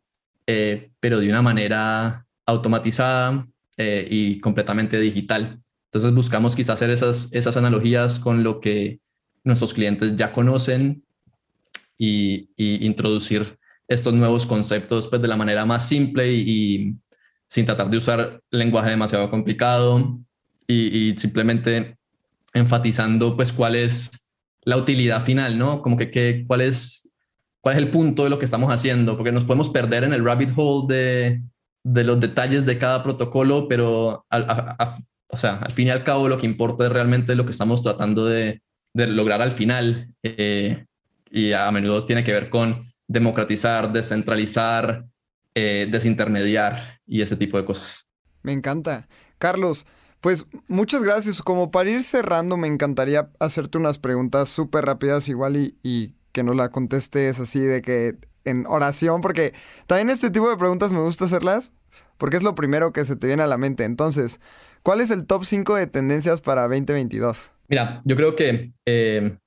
[0.48, 3.48] eh, pero de una manera automatizada
[3.78, 5.62] eh, y completamente digital.
[5.92, 9.00] Entonces buscamos quizás hacer esas, esas analogías con lo que
[9.44, 11.04] nuestros clientes ya conocen
[11.98, 13.58] y, y introducir
[13.90, 16.96] estos nuevos conceptos pues, de la manera más simple y,
[17.48, 20.20] sin tratar de usar lenguaje demasiado complicado
[20.68, 21.98] y, simplemente
[22.54, 24.12] enfatizando pues cuál es
[24.64, 25.82] la utilidad final, ¿no?
[25.82, 27.12] Como que, cuál, es,
[27.60, 30.24] cuál es el punto de lo que estamos haciendo, porque nos podemos perder en el
[30.24, 31.42] rabbit hole de,
[31.84, 34.46] de los detalles de cada protocolo, pero al,
[35.30, 37.84] o sea, al fin y al cabo lo que importa es realmente lo que estamos
[37.84, 38.62] tratando de,
[38.94, 40.86] lograr al final eh,
[41.30, 45.06] y a menudo tiene que ver con democratizar, descentralizar,
[45.56, 48.10] eh, desintermediar y ese tipo de cosas.
[48.42, 49.08] Me encanta.
[49.38, 49.86] Carlos,
[50.22, 51.42] pues muchas gracias.
[51.42, 56.56] Como para ir cerrando, me encantaría hacerte unas preguntas súper rápidas igual y, que nos
[56.56, 58.16] la contestes así de que
[58.46, 59.54] en oración, porque
[59.88, 61.74] también este tipo de preguntas me gusta hacerlas
[62.18, 63.84] porque es lo primero que se te viene a la mente.
[63.84, 64.40] Entonces,
[64.84, 67.52] ¿cuál es el top 5 de tendencias para 2022?
[67.68, 69.38] Mira, yo creo que eh,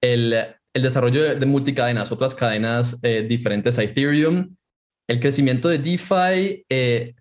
[0.00, 0.34] el
[0.78, 4.54] el desarrollo de, multicadenas, otras cadenas eh, diferentes a Ethereum,
[5.08, 7.14] el crecimiento de DeFi, eh,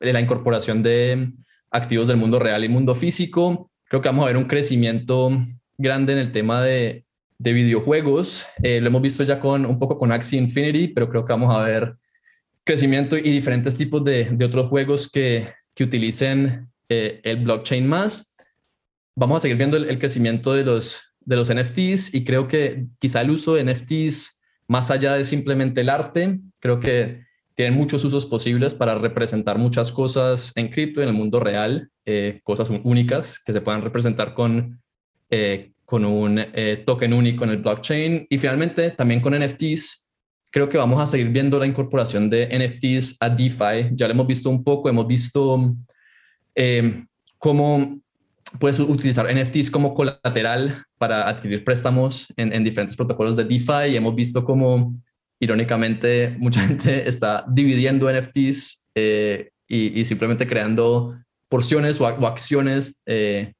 [0.00, 1.32] la incorporación de
[1.70, 5.30] activos del mundo real y mundo físico creo que vamos a ver un crecimiento
[5.78, 7.04] grande en el tema de,
[7.38, 8.44] de videojuegos.
[8.62, 11.54] Eh, lo hemos visto ya con un poco con Axie Infinity, pero creo que vamos
[11.54, 11.96] a ver
[12.64, 15.46] crecimiento y diferentes tipos de, de otros juegos que,
[15.76, 18.34] que utilicen eh, el blockchain más.
[19.14, 23.20] Vamos a seguir viendo el, crecimiento de los, de los NFTs y creo que quizá
[23.20, 27.24] el uso de NFTs más allá de simplemente el arte, creo que
[27.54, 32.40] tienen muchos usos posibles para representar muchas cosas en cripto, en el mundo real, eh,
[32.42, 34.82] cosas únicas que se puedan representar con,
[35.30, 36.44] eh, con un
[36.84, 38.26] token único en el blockchain.
[38.28, 40.05] Y finalmente, también con NFTs,
[40.56, 43.90] creo que vamos a seguir viendo la incorporación de NFTs a DeFi.
[43.92, 45.76] Ya lo hemos visto un poco, hemos visto
[47.36, 48.00] cómo
[48.58, 53.96] puedes utilizar NFTs como colateral para adquirir préstamos en, en diferentes protocolos de DeFi y
[53.96, 54.94] hemos visto cómo
[55.40, 61.18] irónicamente, mucha gente está dividiendo NFTs eh, y, simplemente creando
[61.50, 63.52] porciones o, acciones eh,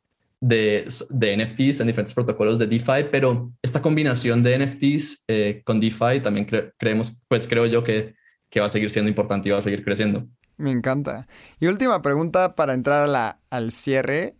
[0.49, 5.81] de, de, NFTs en diferentes protocolos de DeFi, pero esta combinación de NFTs eh, con
[5.81, 6.47] DeFi también
[6.79, 8.15] creemos, pues creo yo que,
[8.49, 10.27] que va a seguir siendo importante y va a seguir creciendo.
[10.57, 11.27] Me encanta.
[11.61, 14.37] Y última pregunta para entrar a la, al cierre.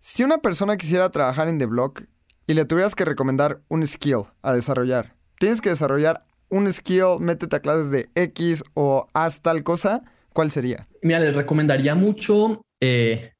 [0.00, 2.04] Si una persona quisiera trabajar en The Block
[2.46, 7.56] y le tuvieras que recomendar un skill a desarrollar, tienes que desarrollar un skill, métete
[7.56, 10.00] a clases de X o haz tal cosa,
[10.32, 10.88] ¿cuál sería?
[11.02, 13.32] Mira, les recomendaría mucho eh,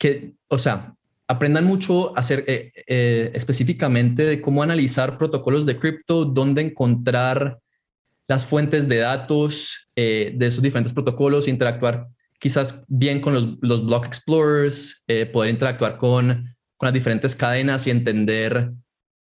[0.00, 0.96] que, o sea,
[1.28, 7.60] aprendan mucho hacer eh, eh, específicamente de cómo analizar protocolos de cripto, dónde encontrar
[8.26, 12.06] las fuentes de datos de esos diferentes protocolos, interactuar
[12.38, 16.44] quizás bien con los, los block explorers, poder interactuar con,
[16.78, 18.72] con las diferentes cadenas y entender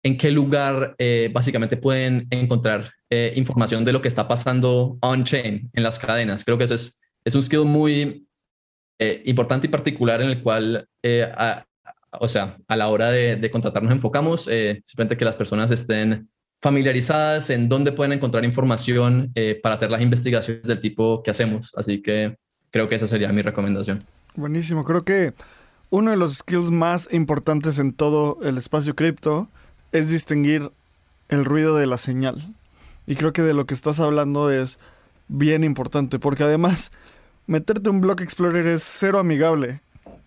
[0.03, 5.69] en qué lugar eh, básicamente pueden encontrar eh, información de lo que está pasando on-chain,
[5.73, 6.45] en las cadenas.
[6.45, 8.27] Creo que eso es, es un skill muy
[8.99, 10.87] eh, importante y particular en el cual,
[12.11, 16.29] o sea, a la hora de, de contratar nos enfocamos, simplemente que las personas estén
[16.61, 19.33] familiarizadas en dónde pueden encontrar información
[19.63, 21.73] para hacer las investigaciones del tipo que hacemos.
[21.77, 22.35] Así que
[22.71, 24.03] creo que esa sería mi recomendación.
[24.35, 25.33] Buenísimo, creo que
[25.89, 29.49] uno de los skills más importantes en todo el espacio cripto
[29.91, 30.69] es distinguir
[31.29, 32.55] el ruido de la señal.
[33.07, 34.77] Y creo que de lo que estás hablando es
[35.27, 36.91] bien importante, porque además
[37.49, 39.81] meterte un Block Explorer es cero amigable.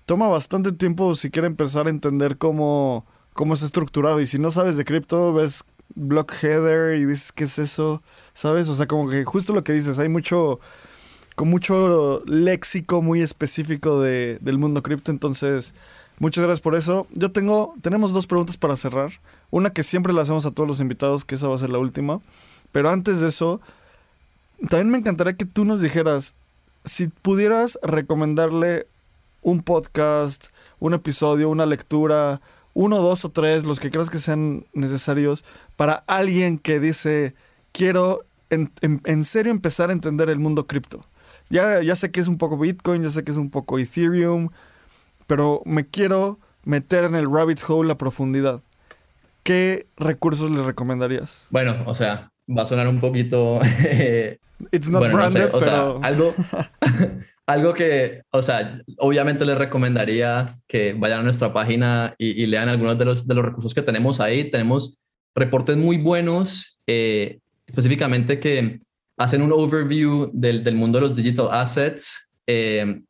[0.07, 4.20] Toma bastante tiempo si quieres empezar a entender cómo, cómo es estructurado.
[4.20, 5.62] Y si no sabes de cripto, ves
[5.95, 8.03] Block Header y dices, ¿qué es eso?
[8.35, 8.68] ¿Sabes?
[8.68, 10.59] O sea, como que justo lo que dices, hay mucho,
[11.37, 15.12] con mucho léxico muy específico de, del mundo cripto.
[15.12, 15.75] Entonces,
[16.18, 17.07] muchas gracias por eso.
[17.12, 19.12] Yo tengo, tenemos dos preguntas para cerrar.
[19.53, 21.79] Una que siempre le hacemos a todos los invitados, que esa va a ser la
[21.79, 22.20] última.
[22.73, 23.61] Pero antes de eso,
[24.68, 26.35] también me encantaría que tú nos dijeras,
[26.85, 28.87] si pudieras recomendarle
[29.43, 30.47] un podcast,
[30.78, 32.41] un episodio, una lectura,
[32.74, 35.45] uno, dos o tres, los que creas que sean necesarios,
[35.76, 37.35] para alguien que dice,
[37.72, 41.05] quiero en, en, serio empezar a entender el mundo cripto.
[41.51, 44.51] Ya, ya sé que es un poco Bitcoin, ya sé que es un poco Ethereum,
[45.26, 48.62] pero me quiero meter en el rabbit hole a profundidad.
[49.43, 51.43] ¿qué recursos le recomendarías?
[51.51, 53.61] Bueno, o sea, va a sonar un poquito...
[54.70, 56.34] It's not branded, o sea, algo,
[57.47, 62.99] algo que, o sea, obviamente les recomendaría que vayan a nuestra página y, lean algunos
[62.99, 64.51] de los, de los recursos que tenemos ahí.
[64.51, 64.99] Tenemos
[65.34, 68.78] reportes muy buenos, eh, específicamente que
[69.16, 73.01] hacen un overview del, del mundo de los digital assets, eh,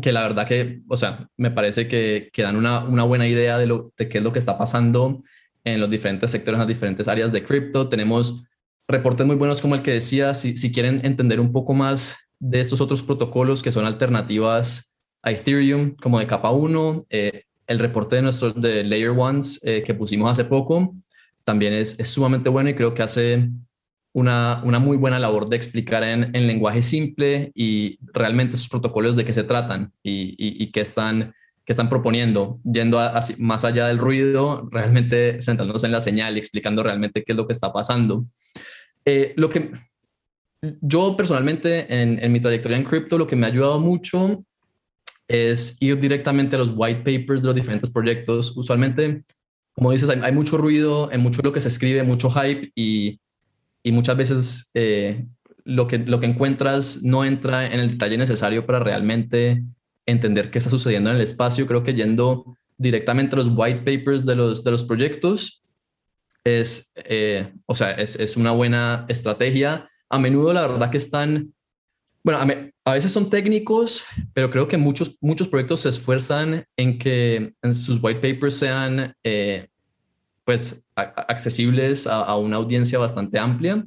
[0.00, 3.58] que la verdad que, o sea, me parece que, que dan una, una, buena idea
[3.58, 5.18] de, lo, de qué es lo que está pasando
[5.62, 7.88] en los diferentes sectores, en las diferentes áreas de cripto.
[7.88, 8.44] Tenemos
[8.88, 12.60] reportes muy buenos como el que decía, si, si quieren entender un poco más de
[12.60, 18.16] estos otros protocolos que son alternativas a Ethereum, como de capa 1, eh, el reporte
[18.16, 20.94] de nuestros de Layer Ones eh, que pusimos hace poco
[21.44, 23.48] también es, es, sumamente bueno y creo que hace
[24.12, 29.16] una, una muy buena labor de explicar en, en lenguaje simple y realmente esos protocolos
[29.16, 33.00] de qué se tratan y, y, y qué están que están proponiendo, yendo
[33.38, 37.46] más allá del ruido, realmente centrándose en la señal y explicando realmente qué es lo
[37.46, 38.26] que está pasando.
[39.04, 39.70] Eh, lo que
[40.80, 44.44] yo personalmente en, mi trayectoria en cripto, lo que me ha ayudado mucho
[45.28, 48.56] es ir directamente a los white papers de los diferentes proyectos.
[48.56, 49.24] Usualmente,
[49.72, 53.20] como dices, hay, hay mucho ruido, en mucho lo que se escribe, mucho hype y,
[53.82, 55.26] y muchas veces eh,
[55.64, 59.62] lo, que, lo que encuentras no entra en el detalle necesario para realmente
[60.06, 61.66] entender qué está sucediendo en el espacio.
[61.66, 65.63] Creo que yendo directamente a los white papers de los, de los proyectos
[66.44, 69.88] es, eh, o sea, es, es, una buena estrategia.
[70.10, 71.52] A menudo la verdad que están
[72.22, 72.40] Bueno,
[72.84, 77.74] a, veces son técnicos, pero creo que muchos, muchos proyectos se esfuerzan en que en
[77.74, 79.68] sus white papers sean eh,
[80.44, 83.84] pues accesibles a, una audiencia bastante amplia.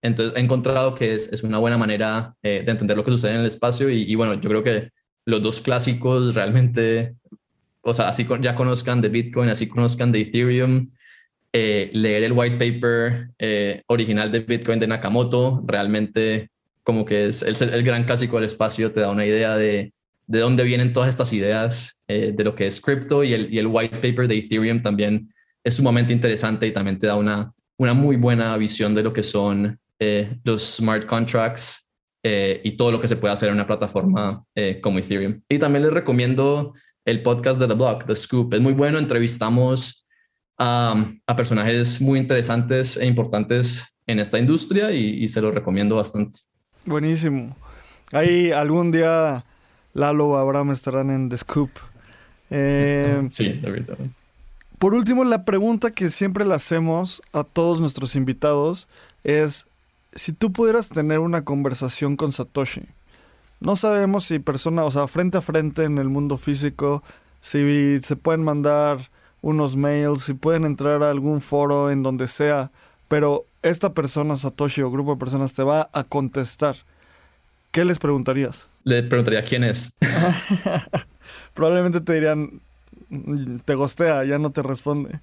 [0.00, 3.32] Entonces he encontrado que es, es una buena manera eh, de entender lo que sucede
[3.32, 4.90] en el espacio y, bueno, yo creo que
[5.26, 7.16] los dos clásicos realmente,
[7.82, 10.88] o sea, así ya conozcan de Bitcoin, así conozcan de Ethereum,
[11.52, 13.30] eh, leer el white paper
[13.86, 16.50] original de Bitcoin de Nakamoto realmente
[16.88, 19.92] como que es el, gran clásico del espacio, te da una idea de,
[20.26, 23.58] de dónde vienen todas estas ideas eh, de lo que es cripto y el, y
[23.58, 25.30] el white paper de Ethereum también
[25.62, 29.22] es sumamente interesante y también te da una, una muy buena visión de lo que
[29.22, 31.90] son eh, los smart contracts
[32.22, 34.42] eh, y todo lo que se puede hacer en una plataforma
[34.82, 35.42] como Ethereum.
[35.46, 36.72] Y también les recomiendo
[37.04, 38.54] el podcast de The Block, The Scoop.
[38.54, 40.07] Es muy bueno, entrevistamos
[40.58, 45.96] a, a personajes muy interesantes e importantes en esta industria y, y se lo recomiendo
[45.96, 46.40] bastante.
[46.84, 47.56] Buenísimo.
[48.12, 49.44] Ahí algún día
[49.94, 51.70] Lalo o Abraham estarán en The Scoop.
[52.50, 53.98] Eh, sí, verdad.
[54.78, 58.88] Por último, la pregunta que siempre le hacemos a todos nuestros invitados
[59.24, 59.66] es,
[60.14, 62.82] si tú pudieras tener una conversación con Satoshi,
[63.60, 67.02] no sabemos si persona, o sea, frente a frente en el mundo físico,
[67.40, 72.70] si se pueden mandar unos mails, si pueden entrar a algún foro en donde sea,
[73.08, 76.76] pero esta persona, Satoshi o grupo de personas, te va a contestar,
[77.70, 78.68] ¿qué les preguntarías?
[78.84, 79.96] Le preguntaría quién es.
[81.54, 82.60] Probablemente te dirían,
[83.64, 85.20] te gostea, ya no te responde.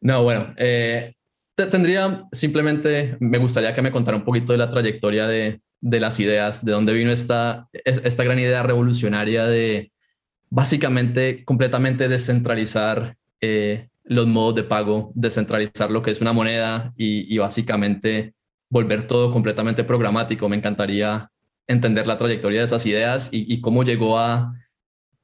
[0.00, 1.14] No, bueno, eh,
[1.56, 6.20] tendría simplemente, me gustaría que me contara un poquito de la trayectoria de, de las
[6.20, 9.92] ideas, de dónde vino esta, esta gran idea revolucionaria de
[10.50, 17.36] básicamente completamente descentralizar eh, los modos de pago, descentralizar lo que es una moneda y,
[17.38, 18.34] básicamente
[18.68, 20.48] volver todo completamente programático.
[20.48, 21.30] Me encantaría
[21.66, 24.52] entender la trayectoria de esas ideas y, cómo llegó a,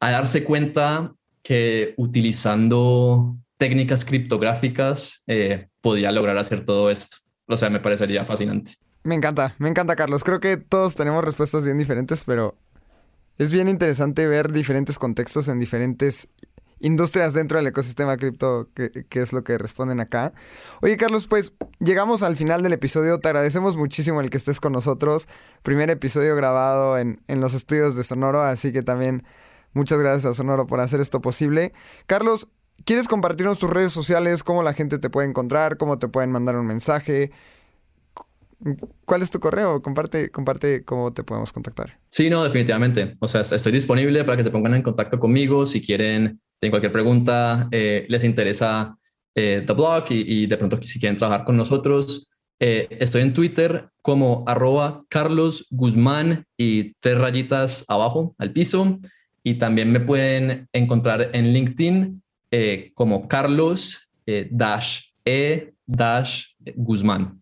[0.01, 7.19] darse cuenta que utilizando técnicas criptográficas eh, podía lograr hacer todo esto.
[7.47, 8.73] O sea, me parecería fascinante.
[9.05, 10.25] Me encanta, me encanta, Carlos.
[10.25, 12.57] Creo que todos tenemos respuestas bien diferentes, pero
[13.39, 16.29] es bien interesante ver diferentes contextos en diferentes
[16.83, 20.33] industrias dentro del ecosistema cripto, que, es lo que responden acá.
[20.83, 23.21] Oye, Carlos, pues llegamos al final del episodio.
[23.21, 25.29] Te agradecemos muchísimo el que estés con nosotros.
[25.63, 29.25] Primer episodio grabado en, en los estudios de Sonoro, así que también
[29.73, 31.73] muchas gracias a Sonoro por hacer esto posible.
[32.07, 32.49] Carlos,
[32.85, 34.43] ¿quieres compartirnos tus redes sociales?
[34.43, 35.77] ¿Cómo la gente te puede encontrar?
[35.77, 37.31] ¿Cómo te pueden mandar un mensaje?
[39.05, 39.83] ¿Cuál es tu correo?
[39.83, 41.99] Comparte, comparte cómo te podemos contactar.
[42.09, 43.13] Sí, no, definitivamente.
[43.21, 46.93] O sea, estoy disponible para que se pongan en contacto conmigo si quieren tienen cualquier
[46.93, 48.97] pregunta, eh, les interesa
[49.35, 53.89] eh, The Blog y, de pronto si quieren trabajar con nosotros, eh, estoy en Twitter
[54.01, 59.01] como arroba Carlos Guzmán y tres rayitas abajo al piso.
[59.43, 62.23] Y también me pueden encontrar en LinkedIn
[62.95, 64.09] como Carlos
[64.53, 66.45] dash E dash
[66.77, 67.42] Guzmán.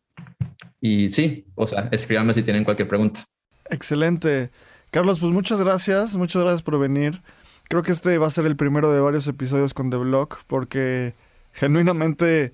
[0.81, 3.24] Y sí, o sea, escríbanme si tienen cualquier pregunta.
[3.68, 4.51] Excelente.
[4.91, 7.22] Carlos, pues muchas gracias, muchas gracias por venir.
[7.68, 11.14] Creo que este va a ser el primero de varios episodios con The Block porque
[11.53, 12.53] genuinamente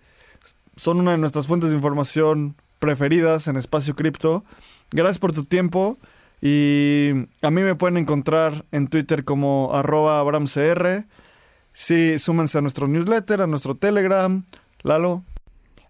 [0.76, 4.44] son una de nuestras fuentes de información preferidas en espacio cripto.
[4.90, 5.98] Gracias por tu tiempo
[6.42, 7.10] y
[7.40, 11.06] a mí me pueden encontrar en Twitter como arroba abramcr.
[11.72, 14.44] Sí, súmense a nuestro newsletter, a nuestro Telegram.
[14.82, 15.24] Lalo.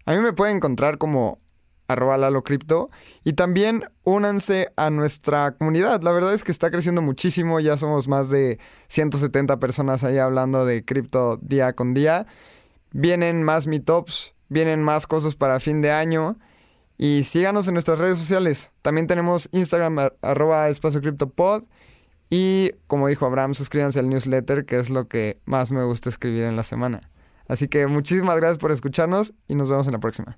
[0.05, 1.39] A mí me pueden encontrar como
[1.87, 2.89] arroba Lalo Cripto.
[3.23, 6.01] Y también únanse a nuestra comunidad.
[6.01, 7.59] La verdad es que está creciendo muchísimo.
[7.59, 12.25] Ya somos más de 170 personas ahí hablando de cripto día con día.
[12.91, 16.37] Vienen más meetups, vienen más cosas para fin de año.
[16.97, 18.71] Y síganos en nuestras redes sociales.
[18.81, 21.63] También tenemos Instagram arroba espacio criptopod.
[22.29, 26.43] Y como dijo Abraham, suscríbanse al newsletter, que es lo que más me gusta escribir
[26.43, 27.09] en la semana.
[27.47, 30.37] Así que muchísimas gracias por escucharnos y nos vemos en la próxima.